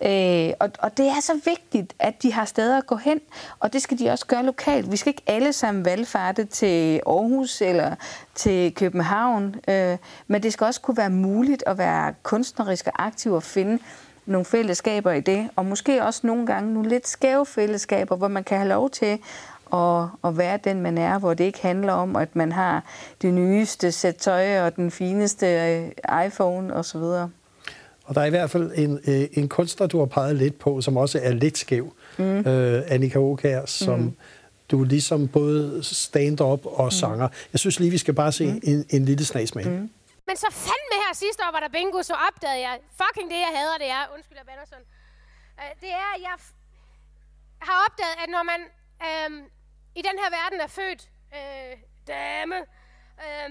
Øh, 0.03 0.53
og, 0.61 0.71
og 0.79 0.97
det 0.97 1.07
er 1.07 1.21
så 1.21 1.41
vigtigt, 1.45 1.95
at 1.99 2.23
de 2.23 2.33
har 2.33 2.45
steder 2.45 2.79
at 2.79 2.87
gå 2.87 2.97
hen, 2.97 3.21
og 3.61 3.73
det 3.73 3.83
skal 3.83 3.99
de 3.99 4.11
også 4.11 4.27
gøre 4.27 4.43
lokalt. 4.43 4.93
Vi 4.93 4.97
skal 4.97 5.11
ikke 5.11 5.23
alle 5.27 5.53
sammen 5.53 5.85
valgfarte 5.85 6.45
til 6.45 7.01
Aarhus 7.07 7.61
eller 7.61 7.95
til 8.35 8.75
København, 8.75 9.55
øh, 9.69 9.97
men 10.27 10.43
det 10.43 10.53
skal 10.53 10.65
også 10.65 10.81
kunne 10.81 10.97
være 10.97 11.11
muligt 11.11 11.65
at 11.67 11.79
være 11.79 12.15
kunstnerisk 12.23 12.87
og 12.87 13.07
aktiv 13.07 13.33
og 13.33 13.43
finde 13.43 13.79
nogle 14.27 14.45
fællesskaber 14.45 15.13
i 15.13 15.21
det, 15.21 15.51
og 15.57 15.67
måske 15.67 16.05
også 16.05 16.21
nogle 16.27 16.47
gange 16.47 16.75
nogle 16.75 16.89
lidt 16.89 17.09
skæve 17.09 17.47
fællesskaber, 17.47 18.17
hvor 18.17 18.29
man 18.29 18.45
kan 18.45 18.59
have 18.59 18.69
lov 18.69 18.91
til 18.91 19.19
at, 19.73 20.05
at 20.25 20.39
være 20.39 20.59
den, 20.65 20.81
man 20.81 20.99
er, 20.99 21.19
hvor 21.19 21.35
det 21.35 21.45
ikke 21.45 21.63
handler 21.63 21.93
om, 21.93 22.17
at 22.17 22.37
man 22.37 22.53
har 22.53 22.83
det 23.23 23.35
nyeste 23.35 23.93
sæt 23.93 24.17
tøj 24.17 24.61
og 24.61 24.77
den 24.77 24.91
fineste 24.91 25.47
øh, 25.47 26.27
iPhone 26.27 26.75
osv. 26.75 27.03
Og 28.05 28.15
der 28.15 28.21
er 28.21 28.25
i 28.25 28.31
hvert 28.31 28.51
fald 28.51 28.73
en, 28.75 29.01
øh, 29.09 29.29
en 29.33 29.49
kunstner, 29.49 29.87
du 29.87 29.99
har 29.99 30.07
peget 30.07 30.37
lidt 30.37 30.59
på, 30.59 30.81
som 30.81 30.97
også 30.97 31.21
er 31.23 31.33
lidt 31.33 31.59
skæv. 31.59 31.93
Mm. 32.19 32.39
Øh, 32.39 32.83
Annika 32.89 33.19
Åkær, 33.19 33.67
som 33.67 33.99
mm. 33.99 34.17
du 34.71 34.85
ligesom 34.85 35.29
både 35.29 35.81
stand-up 35.83 36.67
og 36.67 36.85
mm. 36.85 36.91
sanger. 36.91 37.29
Jeg 37.53 37.59
synes 37.61 37.81
lige, 37.81 37.91
vi 37.91 37.99
skal 37.99 38.15
bare 38.15 38.33
se 38.33 38.47
mm. 38.53 38.61
en, 38.63 38.87
en 38.91 39.05
lille 39.05 39.25
snas 39.25 39.55
med. 39.55 39.65
Mm. 39.65 39.91
Men 40.29 40.37
så 40.37 40.49
fandme 40.51 40.97
her 41.05 41.15
sidste 41.15 41.41
år 41.47 41.53
var 41.53 41.61
der 41.61 41.69
bingo, 41.77 42.03
så 42.03 42.15
opdagede 42.29 42.61
jeg, 42.69 42.75
fucking 43.01 43.29
det 43.33 43.41
jeg 43.47 43.53
hader, 43.59 43.77
det 43.85 43.91
er, 43.99 44.03
undskyld, 44.15 44.39
jeg 44.43 44.47
bander 44.51 44.67
sådan, 44.73 44.89
øh, 45.61 45.73
det 45.83 45.93
er, 46.05 46.09
at 46.17 46.21
jeg 46.29 46.37
har 47.69 47.77
opdaget, 47.87 48.17
at 48.23 48.29
når 48.37 48.45
man 48.53 48.61
øh, 49.09 49.31
i 49.99 50.03
den 50.09 50.17
her 50.23 50.31
verden 50.39 50.59
er 50.67 50.71
født 50.79 51.03
øh, 51.37 51.73
dame, 52.13 52.59
øh, 53.25 53.51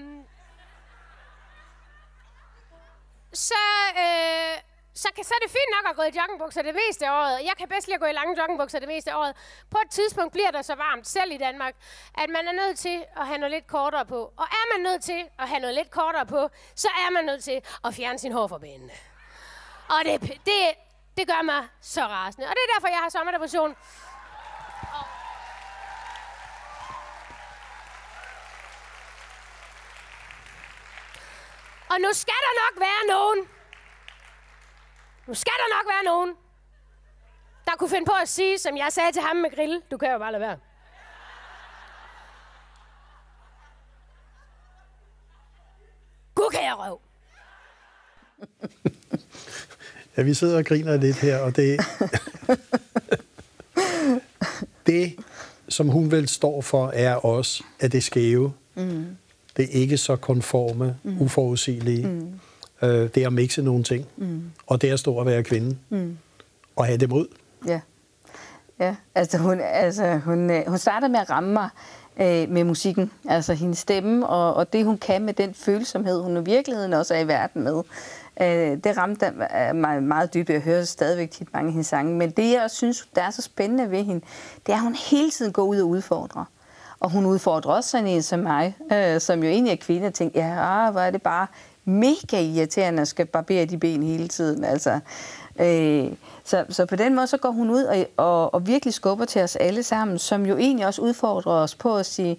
så, 3.34 3.64
øh, 4.04 4.60
så, 4.94 5.08
kan, 5.14 5.24
så 5.24 5.34
er 5.34 5.42
det 5.44 5.50
fint 5.50 5.70
nok 5.76 5.90
at 5.90 5.96
gå 5.96 6.02
i 6.02 6.12
joggingbukser 6.18 6.62
det 6.62 6.74
meste 6.74 7.06
af 7.06 7.12
året. 7.20 7.40
Jeg 7.44 7.54
kan 7.58 7.68
bedst 7.68 7.86
lide 7.86 7.94
at 7.94 8.00
gå 8.00 8.06
i 8.06 8.12
lange 8.12 8.38
joggingbukser 8.38 8.78
det 8.78 8.88
meste 8.88 9.12
af 9.12 9.16
året. 9.16 9.36
På 9.70 9.78
et 9.84 9.90
tidspunkt 9.90 10.32
bliver 10.32 10.50
der 10.50 10.62
så 10.62 10.74
varmt, 10.74 11.06
selv 11.08 11.32
i 11.32 11.36
Danmark, 11.36 11.74
at 12.18 12.30
man 12.30 12.48
er 12.48 12.52
nødt 12.52 12.78
til 12.78 13.04
at 13.16 13.26
have 13.26 13.38
noget 13.38 13.50
lidt 13.50 13.66
kortere 13.66 14.06
på. 14.06 14.32
Og 14.36 14.46
er 14.60 14.64
man 14.72 14.92
nødt 14.92 15.02
til 15.02 15.24
at 15.38 15.48
have 15.48 15.60
noget 15.60 15.74
lidt 15.74 15.90
kortere 15.90 16.26
på, 16.26 16.48
så 16.74 16.88
er 16.88 17.10
man 17.10 17.24
nødt 17.24 17.44
til 17.44 17.62
at 17.84 17.94
fjerne 17.94 18.18
sin 18.18 18.32
hår 18.32 18.46
fra 18.46 18.58
benene. 18.58 18.92
Og 19.88 20.00
det, 20.04 20.20
det, 20.22 20.60
det 21.18 21.26
gør 21.26 21.42
mig 21.42 21.68
så 21.80 22.00
rasende. 22.00 22.46
Og 22.46 22.54
det 22.56 22.62
er 22.66 22.74
derfor, 22.74 22.88
jeg 22.88 22.98
har 22.98 23.08
sommerdepression. 23.08 23.76
Og 31.94 32.00
nu 32.00 32.08
skal 32.12 32.40
der 32.46 32.54
nok 32.62 32.80
være 32.80 33.02
nogen. 33.14 33.40
Nu 35.28 35.34
skal 35.34 35.52
der 35.58 35.76
nok 35.76 35.94
være 35.94 36.04
nogen, 36.04 36.34
der 37.66 37.72
kunne 37.78 37.90
finde 37.90 38.06
på 38.06 38.12
at 38.22 38.28
sige, 38.28 38.58
som 38.58 38.76
jeg 38.76 38.88
sagde 38.90 39.12
til 39.12 39.22
ham 39.22 39.36
med 39.36 39.50
grill, 39.50 39.82
du 39.90 39.96
kan 39.96 40.12
jo 40.12 40.18
bare 40.18 40.32
lade 40.32 40.40
være. 40.40 40.58
Gud 46.34 46.50
kan 46.50 46.64
jeg 46.64 46.78
røv. 46.78 47.00
ja, 50.16 50.22
vi 50.22 50.34
sidder 50.34 50.58
og 50.58 50.64
griner 50.64 50.96
lidt 50.96 51.16
her, 51.16 51.38
og 51.38 51.56
det... 51.56 51.76
det, 54.86 55.16
som 55.68 55.88
hun 55.88 56.10
vel 56.10 56.28
står 56.28 56.60
for, 56.60 56.88
er 56.88 57.14
også, 57.14 57.64
at 57.80 57.92
det 57.92 58.04
skæve. 58.04 58.52
Mm. 58.74 59.16
Det 59.56 59.64
er 59.64 59.68
ikke 59.68 59.96
så 59.96 60.16
konforme, 60.16 60.96
mm. 61.02 61.20
uforudsigelige. 61.20 62.06
Mm. 62.06 62.40
Øh, 62.82 63.08
det 63.14 63.16
er 63.16 63.26
at 63.26 63.32
mixe 63.32 63.62
nogle 63.62 63.84
ting. 63.84 64.06
Mm. 64.16 64.42
Og 64.66 64.82
det 64.82 64.88
er 64.88 64.92
at 64.92 65.00
stå 65.00 65.14
og 65.14 65.26
være 65.26 65.42
kvinde. 65.42 65.76
Mm. 65.88 66.18
Og 66.76 66.86
have 66.86 66.98
det 66.98 67.08
mod. 67.08 67.26
Ja. 67.66 67.80
Ja, 68.80 68.96
altså 69.14 69.38
hun, 69.38 69.60
altså 69.60 70.16
hun, 70.16 70.50
øh, 70.50 70.68
hun 70.68 70.78
starter 70.78 71.08
med 71.08 71.20
at 71.20 71.30
ramme 71.30 71.52
mig 71.52 71.68
øh, 72.20 72.48
med 72.50 72.64
musikken, 72.64 73.10
altså 73.28 73.54
hendes 73.54 73.78
stemme, 73.78 74.26
og, 74.26 74.54
og 74.54 74.72
det 74.72 74.84
hun 74.84 74.98
kan 74.98 75.22
med 75.22 75.34
den 75.34 75.54
følsomhed, 75.54 76.22
hun 76.22 76.36
i 76.36 76.44
virkeligheden 76.44 76.92
også 76.92 77.14
er 77.14 77.18
i 77.18 77.28
verden 77.28 77.62
med. 77.62 77.82
Øh, 78.40 78.78
det 78.84 78.96
ramte 78.96 79.32
mig 79.74 80.02
meget 80.02 80.34
dybt, 80.34 80.50
jeg 80.50 80.60
hører 80.60 80.84
stadigvæk 80.84 81.30
tit 81.30 81.48
mange 81.52 81.66
af 81.66 81.72
hendes 81.72 81.86
sange, 81.86 82.14
men 82.14 82.30
det 82.30 82.52
jeg 82.52 82.62
også 82.62 82.76
synes, 82.76 83.08
der 83.14 83.22
er 83.22 83.30
så 83.30 83.42
spændende 83.42 83.90
ved 83.90 84.04
hende, 84.04 84.24
det 84.66 84.72
er, 84.72 84.76
at 84.76 84.82
hun 84.82 84.94
hele 85.10 85.30
tiden 85.30 85.52
går 85.52 85.62
ud 85.62 85.78
og 85.78 85.88
udfordrer. 85.88 86.44
Og 87.04 87.10
hun 87.10 87.26
udfordrer 87.26 87.72
også 87.72 87.90
sådan 87.90 88.06
en 88.06 88.22
som 88.22 88.38
mig, 88.38 88.76
øh, 88.92 89.20
som 89.20 89.42
jo 89.42 89.48
egentlig 89.48 89.72
er 89.72 89.76
kvinde, 89.76 90.06
og 90.06 90.14
tænker, 90.14 90.46
ja, 90.46 90.86
ah, 90.86 90.92
hvor 90.92 91.00
er 91.00 91.10
det 91.10 91.22
bare 91.22 91.46
mega 91.84 92.40
irriterende 92.40 93.02
at 93.02 93.08
skal 93.08 93.26
barbere 93.26 93.64
de 93.64 93.78
ben 93.78 94.02
hele 94.02 94.28
tiden. 94.28 94.64
Altså, 94.64 95.00
øh, 95.60 96.06
så, 96.44 96.64
så 96.68 96.86
på 96.86 96.96
den 96.96 97.14
måde, 97.14 97.26
så 97.26 97.36
går 97.36 97.50
hun 97.50 97.70
ud 97.70 97.82
og, 97.82 98.06
og, 98.16 98.54
og 98.54 98.66
virkelig 98.66 98.94
skubber 98.94 99.24
til 99.24 99.42
os 99.42 99.56
alle 99.56 99.82
sammen, 99.82 100.18
som 100.18 100.46
jo 100.46 100.56
egentlig 100.56 100.86
også 100.86 101.02
udfordrer 101.02 101.52
os 101.52 101.74
på 101.74 101.96
at 101.96 102.06
sige, 102.06 102.38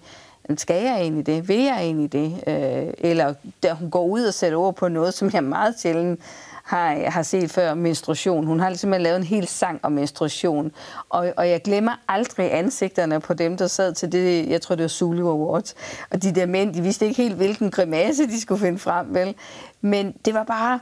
skal 0.56 0.84
jeg 0.84 1.00
egentlig 1.00 1.26
det? 1.26 1.48
Vil 1.48 1.60
jeg 1.60 1.78
egentlig 1.80 2.12
det? 2.12 2.44
Øh, 2.46 2.94
eller 2.98 3.34
da 3.62 3.72
hun 3.72 3.90
går 3.90 4.04
ud 4.04 4.24
og 4.24 4.34
sætter 4.34 4.58
ord 4.58 4.74
på 4.74 4.88
noget, 4.88 5.14
som 5.14 5.30
jeg 5.32 5.44
meget 5.44 5.80
sjældent 5.80 6.20
har, 6.66 7.10
har 7.10 7.22
set 7.22 7.50
før, 7.50 7.74
menstruation. 7.74 8.46
Hun 8.46 8.60
har 8.60 8.74
simpelthen 8.74 9.02
lavet 9.02 9.16
en 9.16 9.22
hel 9.22 9.46
sang 9.46 9.80
om 9.82 9.92
menstruation. 9.92 10.72
Og, 11.08 11.32
og 11.36 11.48
jeg 11.48 11.62
glemmer 11.62 11.92
aldrig 12.08 12.54
ansigterne 12.54 13.20
på 13.20 13.34
dem, 13.34 13.56
der 13.56 13.66
sad 13.66 13.94
til 13.94 14.12
det, 14.12 14.48
jeg 14.48 14.62
tror 14.62 14.74
det 14.74 14.82
var 14.82 14.88
Zulu 14.88 15.30
Awards. 15.30 15.74
Og 16.10 16.22
de 16.22 16.34
der 16.34 16.46
mænd, 16.46 16.74
de 16.74 16.82
vidste 16.82 17.06
ikke 17.06 17.22
helt, 17.22 17.34
hvilken 17.34 17.70
grimasse 17.70 18.26
de 18.26 18.40
skulle 18.40 18.60
finde 18.60 18.78
frem, 18.78 19.14
vel? 19.14 19.34
Men 19.80 20.14
det 20.24 20.34
var 20.34 20.44
bare, 20.44 20.80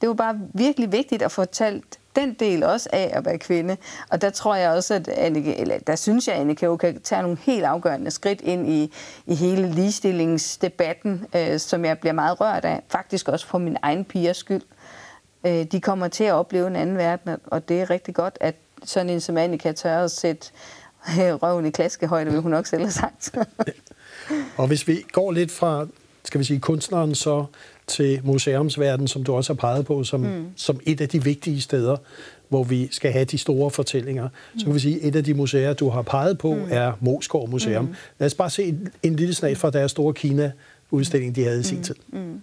det 0.00 0.08
var 0.08 0.14
bare 0.14 0.40
virkelig 0.54 0.92
vigtigt 0.92 1.22
at 1.22 1.32
fortælle 1.32 1.82
den 2.16 2.34
del 2.34 2.62
også 2.62 2.88
af 2.92 3.10
at 3.12 3.24
være 3.24 3.38
kvinde. 3.38 3.76
Og 4.10 4.22
der 4.22 4.30
tror 4.30 4.54
jeg 4.54 4.70
også, 4.70 4.94
at 4.94 5.08
Anneke, 5.08 5.56
eller 5.56 5.78
der 5.78 5.96
synes 5.96 6.28
jeg, 6.28 6.34
at 6.34 6.40
Anneke 6.40 6.78
kan 6.78 7.00
tage 7.00 7.22
nogle 7.22 7.38
helt 7.42 7.64
afgørende 7.64 8.10
skridt 8.10 8.40
ind 8.40 8.68
i, 8.68 8.92
i 9.26 9.34
hele 9.34 9.70
ligestillingsdebatten, 9.70 11.26
øh, 11.36 11.58
som 11.58 11.84
jeg 11.84 11.98
bliver 11.98 12.12
meget 12.12 12.40
rørt 12.40 12.64
af. 12.64 12.82
Faktisk 12.88 13.28
også 13.28 13.46
for 13.46 13.58
min 13.58 13.76
egen 13.82 14.04
pigers 14.04 14.36
skyld. 14.36 14.62
Øh, 15.46 15.64
de 15.64 15.80
kommer 15.80 16.08
til 16.08 16.24
at 16.24 16.32
opleve 16.32 16.66
en 16.66 16.76
anden 16.76 16.98
verden, 16.98 17.36
og 17.46 17.68
det 17.68 17.80
er 17.80 17.90
rigtig 17.90 18.14
godt, 18.14 18.38
at 18.40 18.54
sådan 18.84 19.10
en 19.10 19.20
som 19.20 19.36
Annika 19.36 19.72
tør 19.72 20.04
at 20.04 20.10
sætte 20.10 20.46
øh, 21.08 21.34
røven 21.34 21.66
i 21.66 21.70
klaskehøjde, 21.70 22.30
vil 22.30 22.40
hun 22.40 22.50
nok 22.50 22.66
selv 22.66 22.82
have 22.82 22.92
sagt. 22.92 23.34
og 24.58 24.66
hvis 24.66 24.88
vi 24.88 25.04
går 25.12 25.32
lidt 25.32 25.50
fra, 25.50 25.86
skal 26.24 26.38
vi 26.38 26.44
sige, 26.44 26.60
kunstneren 26.60 27.14
så 27.14 27.44
til 27.86 28.20
museumsverden, 28.24 29.08
som 29.08 29.24
du 29.24 29.34
også 29.34 29.52
har 29.52 29.58
peget 29.58 29.86
på, 29.86 30.04
som, 30.04 30.20
mm. 30.20 30.46
som 30.56 30.80
et 30.86 31.00
af 31.00 31.08
de 31.08 31.24
vigtige 31.24 31.60
steder, 31.60 31.96
hvor 32.48 32.64
vi 32.64 32.88
skal 32.90 33.12
have 33.12 33.24
de 33.24 33.38
store 33.38 33.70
fortællinger. 33.70 34.28
Mm. 34.28 34.58
Så 34.58 34.64
kan 34.64 34.74
vi 34.74 34.78
sige, 34.78 35.00
at 35.00 35.08
et 35.08 35.16
af 35.16 35.24
de 35.24 35.34
museer, 35.34 35.72
du 35.72 35.88
har 35.88 36.02
peget 36.02 36.38
på, 36.38 36.54
mm. 36.54 36.66
er 36.70 36.92
Moskov 37.00 37.50
Museum. 37.50 37.84
Mm. 37.84 37.94
Lad 38.18 38.26
os 38.26 38.34
bare 38.34 38.50
se 38.50 38.64
en, 38.64 38.88
en 39.02 39.16
lille 39.16 39.34
snag 39.34 39.56
fra 39.56 39.70
deres 39.70 39.90
store 39.90 40.14
Kina-udstilling, 40.14 41.36
de 41.36 41.44
havde 41.44 41.60
i 41.60 41.62
sin 41.62 41.76
mm. 41.76 41.84
tid. 41.84 41.94
Mm. 42.12 42.42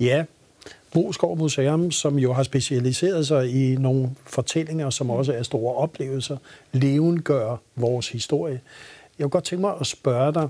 Ja, 0.00 0.24
Moskov 0.94 1.38
Museum, 1.38 1.90
som 1.90 2.18
jo 2.18 2.32
har 2.32 2.42
specialiseret 2.42 3.26
sig 3.26 3.50
i 3.50 3.76
nogle 3.76 4.10
fortællinger, 4.26 4.90
som 4.90 5.10
også 5.10 5.32
er 5.32 5.42
store 5.42 5.74
oplevelser, 5.74 6.36
levengør 6.72 7.56
vores 7.76 8.08
historie. 8.08 8.60
Jeg 9.18 9.24
kunne 9.24 9.30
godt 9.30 9.44
tænke 9.44 9.60
mig 9.60 9.74
at 9.80 9.86
spørge 9.86 10.34
dig, 10.34 10.48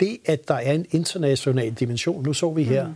det 0.00 0.18
at 0.24 0.48
der 0.48 0.54
er 0.54 0.72
en 0.72 0.86
international 0.90 1.72
dimension, 1.72 2.24
nu 2.24 2.32
så 2.32 2.50
vi 2.50 2.62
her 2.62 2.86
mm. 2.86 2.94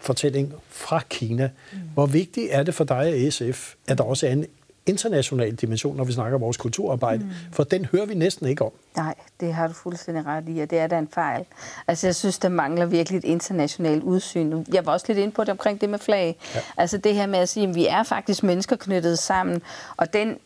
fortælling 0.00 0.54
fra 0.68 1.02
Kina, 1.08 1.50
mm. 1.72 1.78
hvor 1.94 2.06
vigtigt 2.06 2.48
er 2.50 2.62
det 2.62 2.74
for 2.74 2.84
dig 2.84 3.26
og 3.26 3.32
SF, 3.32 3.74
at 3.86 3.98
der 3.98 4.04
også 4.04 4.26
er 4.26 4.32
en 4.32 4.46
international 4.88 5.54
dimension, 5.54 5.96
når 5.96 6.04
vi 6.04 6.12
snakker 6.12 6.34
om 6.34 6.40
vores 6.40 6.56
kulturarbejde, 6.56 7.24
mm. 7.24 7.30
for 7.52 7.64
den 7.64 7.84
hører 7.84 8.06
vi 8.06 8.14
næsten 8.14 8.48
ikke 8.48 8.64
om. 8.64 8.72
Nej, 8.96 9.14
det 9.40 9.54
har 9.54 9.66
du 9.66 9.74
fuldstændig 9.74 10.26
ret 10.26 10.44
i, 10.48 10.58
og 10.60 10.70
det 10.70 10.78
er 10.78 10.86
da 10.86 10.98
en 10.98 11.08
fejl. 11.14 11.44
Altså, 11.88 12.06
jeg 12.06 12.14
synes, 12.14 12.38
der 12.38 12.48
mangler 12.48 12.86
virkelig 12.86 13.18
et 13.18 13.24
internationalt 13.24 14.02
udsyn. 14.02 14.64
Jeg 14.72 14.86
var 14.86 14.92
også 14.92 15.06
lidt 15.08 15.18
inde 15.18 15.32
på 15.32 15.42
det 15.44 15.50
omkring 15.50 15.80
det 15.80 15.88
med 15.88 15.98
flag. 15.98 16.36
Ja. 16.54 16.60
Altså 16.76 16.98
det 16.98 17.14
her 17.14 17.26
med 17.26 17.38
at 17.38 17.48
sige, 17.48 17.68
at 17.68 17.74
vi 17.74 17.86
er 17.86 18.02
faktisk 18.02 18.42
mennesker 18.42 18.76
knyttet 18.76 19.18
sammen, 19.18 19.62
og 19.96 20.12
den, 20.12 20.36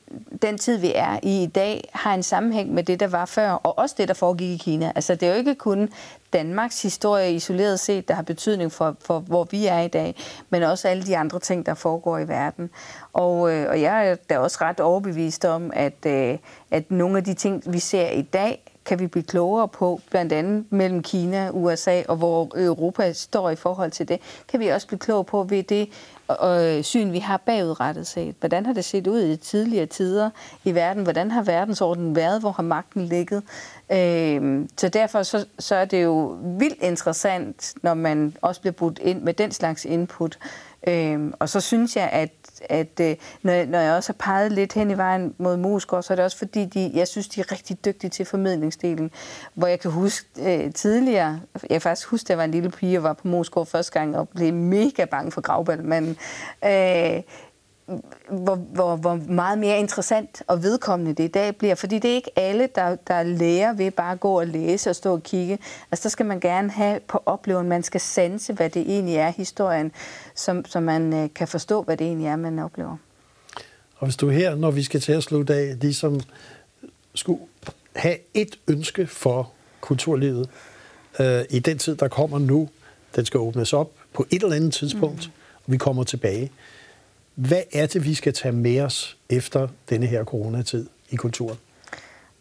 den 0.43 0.59
tid, 0.59 0.77
vi 0.77 0.93
er 0.95 1.19
i 1.23 1.43
i 1.43 1.47
dag, 1.47 1.91
har 1.93 2.15
en 2.15 2.23
sammenhæng 2.23 2.75
med 2.75 2.83
det, 2.83 3.01
der 3.01 3.07
var 3.07 3.25
før, 3.25 3.51
og 3.51 3.79
også 3.79 3.95
det, 3.99 4.09
der 4.09 4.15
foregik 4.15 4.51
i 4.51 4.57
Kina. 4.57 4.93
Altså 4.95 5.15
det 5.15 5.29
er 5.29 5.33
jo 5.33 5.39
ikke 5.39 5.55
kun 5.55 5.89
Danmarks 6.33 6.83
historie 6.83 7.35
isoleret 7.35 7.81
set, 7.81 8.09
der 8.09 8.15
har 8.15 8.23
betydning 8.23 8.73
for, 8.73 8.97
for 9.05 9.19
hvor 9.19 9.45
vi 9.51 9.67
er 9.67 9.81
i 9.81 9.89
dag, 9.89 10.17
men 10.51 10.63
også 10.63 10.89
alle 10.89 11.03
de 11.03 11.17
andre 11.17 11.39
ting, 11.39 11.67
der 11.67 11.75
foregår 11.75 12.19
i 12.19 12.29
verden. 12.29 12.71
Og, 13.13 13.53
øh, 13.53 13.69
og 13.69 13.81
jeg 13.81 14.09
er 14.09 14.15
da 14.15 14.39
også 14.39 14.59
ret 14.61 14.81
overbevist 14.81 15.45
om, 15.45 15.71
at, 15.75 16.07
øh, 16.07 16.39
at 16.71 16.91
nogle 16.91 17.19
af 17.19 17.25
de 17.25 17.35
ting, 17.35 17.63
vi 17.67 17.79
ser 17.79 18.11
i 18.11 18.23
dag, 18.23 18.72
kan 18.85 18.99
vi 18.99 19.07
blive 19.07 19.23
klogere 19.23 19.69
på, 19.69 20.01
blandt 20.11 20.33
andet 20.33 20.65
mellem 20.71 21.03
Kina, 21.03 21.51
USA 21.53 22.03
og 22.09 22.17
hvor 22.17 22.53
Europa 22.57 23.13
står 23.13 23.51
i 23.51 23.57
forhold 23.57 23.91
til 23.91 24.09
det, 24.09 24.21
kan 24.49 24.61
vi 24.61 24.69
også 24.69 24.87
blive 24.87 24.99
klogere 24.99 25.25
på 25.25 25.43
ved 25.43 25.63
det 25.63 25.89
øh, 26.45 26.83
syn, 26.83 27.13
vi 27.13 27.19
har 27.19 27.37
bagudrettet 27.37 28.07
set. 28.07 28.35
Hvordan 28.41 28.67
har 28.67 28.73
det 28.73 28.85
set 28.85 29.07
ud 29.07 29.23
i 29.23 29.37
tidligere 29.37 29.87
tider 29.87 30.31
i 30.65 30.75
verden? 30.75 31.03
Hvordan 31.03 31.31
har 31.31 31.43
verdensordenen 31.43 32.17
været? 32.17 32.41
Hvor 32.41 32.51
har 32.51 32.63
magten 32.63 33.05
ligget? 33.05 33.43
Øh, 33.93 34.69
så 34.79 34.89
derfor 34.89 35.23
så, 35.23 35.47
så 35.59 35.75
er 35.75 35.85
det 35.85 36.03
jo 36.03 36.39
vildt 36.43 36.83
interessant, 36.83 37.75
når 37.83 37.95
man 37.95 38.37
også 38.43 38.61
bliver 38.61 38.73
budt 38.73 38.99
ind 38.99 39.23
med 39.23 39.35
den 39.35 39.53
slags 39.53 39.85
input. 39.85 40.39
Øh, 40.87 41.33
og 41.39 41.49
så 41.49 41.61
synes 41.61 41.97
jeg, 41.97 42.09
at 42.13 42.31
at 42.69 43.01
øh, 43.01 43.17
når, 43.43 43.53
jeg, 43.53 43.67
når 43.67 43.79
jeg 43.79 43.95
også 43.95 44.13
har 44.13 44.33
peget 44.33 44.53
lidt 44.53 44.73
hen 44.73 44.91
i 44.91 44.97
vejen 44.97 45.35
mod 45.39 45.57
Moskov, 45.57 46.03
så 46.03 46.13
er 46.13 46.15
det 46.15 46.25
også 46.25 46.39
fordi, 46.39 46.65
de, 46.65 46.91
jeg 46.95 47.09
synes, 47.09 47.29
de 47.29 47.41
er 47.41 47.53
rigtig 47.53 47.85
dygtige 47.85 48.11
til 48.11 48.25
formidlingsdelen. 48.25 49.11
Hvor 49.55 49.67
jeg 49.67 49.81
kan 49.81 49.91
huske 49.91 50.27
øh, 50.39 50.73
tidligere, 50.73 51.41
jeg 51.63 51.71
kan 51.71 51.81
faktisk 51.81 52.09
huske, 52.09 52.27
da 52.27 52.33
jeg 52.33 52.39
var 52.39 52.45
en 52.45 52.51
lille 52.51 52.71
pige 52.71 52.99
og 52.99 53.03
var 53.03 53.13
på 53.13 53.29
Moskov 53.29 53.67
første 53.67 53.93
gang 53.93 54.17
og 54.17 54.29
blev 54.29 54.55
mega 54.55 55.05
bange 55.05 55.33
for 55.33 55.41
gravballmanden. 55.41 56.17
Øh, 56.65 57.23
hvor, 58.29 58.55
hvor, 58.55 58.97
hvor 58.97 59.15
meget 59.15 59.59
mere 59.59 59.79
interessant 59.79 60.43
og 60.47 60.63
vedkommende 60.63 61.15
det 61.15 61.25
i 61.25 61.29
dag 61.29 61.57
bliver. 61.57 61.75
Fordi 61.75 61.99
det 61.99 62.11
er 62.11 62.15
ikke 62.15 62.39
alle, 62.39 62.69
der, 62.75 62.97
der 62.97 63.23
lærer 63.23 63.73
ved 63.73 63.91
bare 63.91 64.13
at 64.13 64.21
gå 64.21 64.41
og 64.41 64.47
læse 64.47 64.91
og 64.91 64.97
stå 64.97 65.13
og 65.13 65.23
kigge. 65.23 65.59
Altså, 65.91 66.03
der 66.03 66.09
skal 66.09 66.27
man 66.27 66.41
gerne 66.41 66.71
have 66.71 67.01
på 67.01 67.23
oplevelsen, 67.27 67.69
man 67.69 67.83
skal 67.83 68.01
sanse, 68.01 68.53
hvad 68.53 68.71
det 68.71 68.83
egentlig 68.83 69.17
er, 69.17 69.31
historien, 69.31 69.93
så, 70.35 70.63
så 70.67 70.81
man 70.81 71.13
øh, 71.13 71.29
kan 71.35 71.49
forstå, 71.49 71.83
hvad 71.83 71.97
det 71.97 72.07
egentlig 72.07 72.27
er, 72.27 72.37
man 72.37 72.59
oplever. 72.59 72.97
Og 73.97 74.07
hvis 74.07 74.17
du 74.17 74.29
her, 74.29 74.55
når 74.55 74.71
vi 74.71 74.83
skal 74.83 75.01
til 75.01 75.13
at 75.13 75.23
slutte 75.23 75.55
af, 75.55 75.77
ligesom 75.81 76.21
skulle 77.15 77.41
have 77.97 78.17
et 78.35 78.59
ønske 78.69 79.07
for 79.07 79.53
kulturlivet 79.81 80.49
øh, 81.21 81.43
i 81.51 81.59
den 81.59 81.79
tid, 81.79 81.97
der 81.97 82.09
kommer 82.09 82.39
nu, 82.39 82.69
den 83.17 83.25
skal 83.25 83.41
åbnes 83.41 83.73
op 83.73 83.91
på 84.13 84.27
et 84.31 84.43
eller 84.43 84.57
andet 84.57 84.73
tidspunkt, 84.73 85.27
mm. 85.27 85.33
og 85.67 85.73
vi 85.73 85.77
kommer 85.77 86.05
tilbage. 86.05 86.51
Hvad 87.35 87.63
er 87.73 87.87
det, 87.87 88.05
vi 88.05 88.15
skal 88.15 88.33
tage 88.33 88.53
med 88.53 88.81
os 88.81 89.19
efter 89.31 89.69
denne 89.91 90.07
her 90.07 90.25
coronatid 90.25 90.87
i 91.11 91.17
kulturen? 91.17 91.59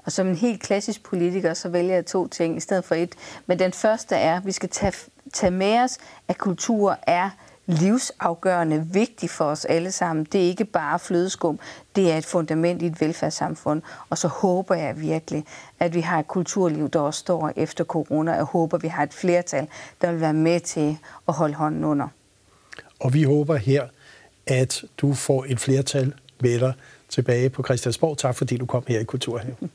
Og 0.05 0.11
som 0.11 0.27
en 0.27 0.35
helt 0.35 0.61
klassisk 0.61 1.03
politiker, 1.03 1.53
så 1.53 1.69
vælger 1.69 1.93
jeg 1.93 2.05
to 2.05 2.27
ting 2.27 2.57
i 2.57 2.59
stedet 2.59 2.85
for 2.85 2.95
et. 2.95 3.15
Men 3.45 3.59
den 3.59 3.73
første 3.73 4.15
er, 4.15 4.37
at 4.37 4.45
vi 4.45 4.51
skal 4.51 4.69
tage, 4.69 4.93
tage 5.33 5.51
med 5.51 5.79
os, 5.79 5.97
at 6.27 6.37
kultur 6.37 6.97
er 7.07 7.29
livsafgørende 7.65 8.87
vigtigt 8.93 9.31
for 9.31 9.45
os 9.45 9.65
alle 9.65 9.91
sammen. 9.91 10.25
Det 10.31 10.43
er 10.43 10.45
ikke 10.45 10.65
bare 10.65 10.99
flødeskum, 10.99 11.59
det 11.95 12.11
er 12.11 12.17
et 12.17 12.25
fundament 12.25 12.81
i 12.81 12.85
et 12.85 13.01
velfærdssamfund. 13.01 13.81
Og 14.09 14.17
så 14.17 14.27
håber 14.27 14.75
jeg 14.75 15.01
virkelig, 15.01 15.45
at 15.79 15.93
vi 15.93 16.01
har 16.01 16.19
et 16.19 16.27
kulturliv, 16.27 16.89
der 16.89 16.99
også 16.99 17.19
står 17.19 17.51
efter 17.55 17.83
corona. 17.83 18.31
Jeg 18.31 18.43
håber, 18.43 18.77
vi 18.77 18.87
har 18.87 19.03
et 19.03 19.13
flertal, 19.13 19.67
der 20.01 20.11
vil 20.11 20.21
være 20.21 20.33
med 20.33 20.59
til 20.59 20.97
at 21.27 21.33
holde 21.33 21.53
hånden 21.53 21.83
under. 21.83 22.07
Og 22.99 23.13
vi 23.13 23.23
håber 23.23 23.55
her, 23.55 23.87
at 24.51 24.83
du 24.97 25.13
får 25.13 25.45
et 25.49 25.59
flertal 25.59 26.13
med 26.39 26.59
dig 26.59 26.73
tilbage 27.09 27.49
på 27.49 27.63
Christiansborg. 27.63 28.17
Tak 28.17 28.35
fordi 28.35 28.57
du 28.57 28.65
kom 28.65 28.83
her 28.87 28.99
i 28.99 29.03
Kulturhaven. 29.03 29.69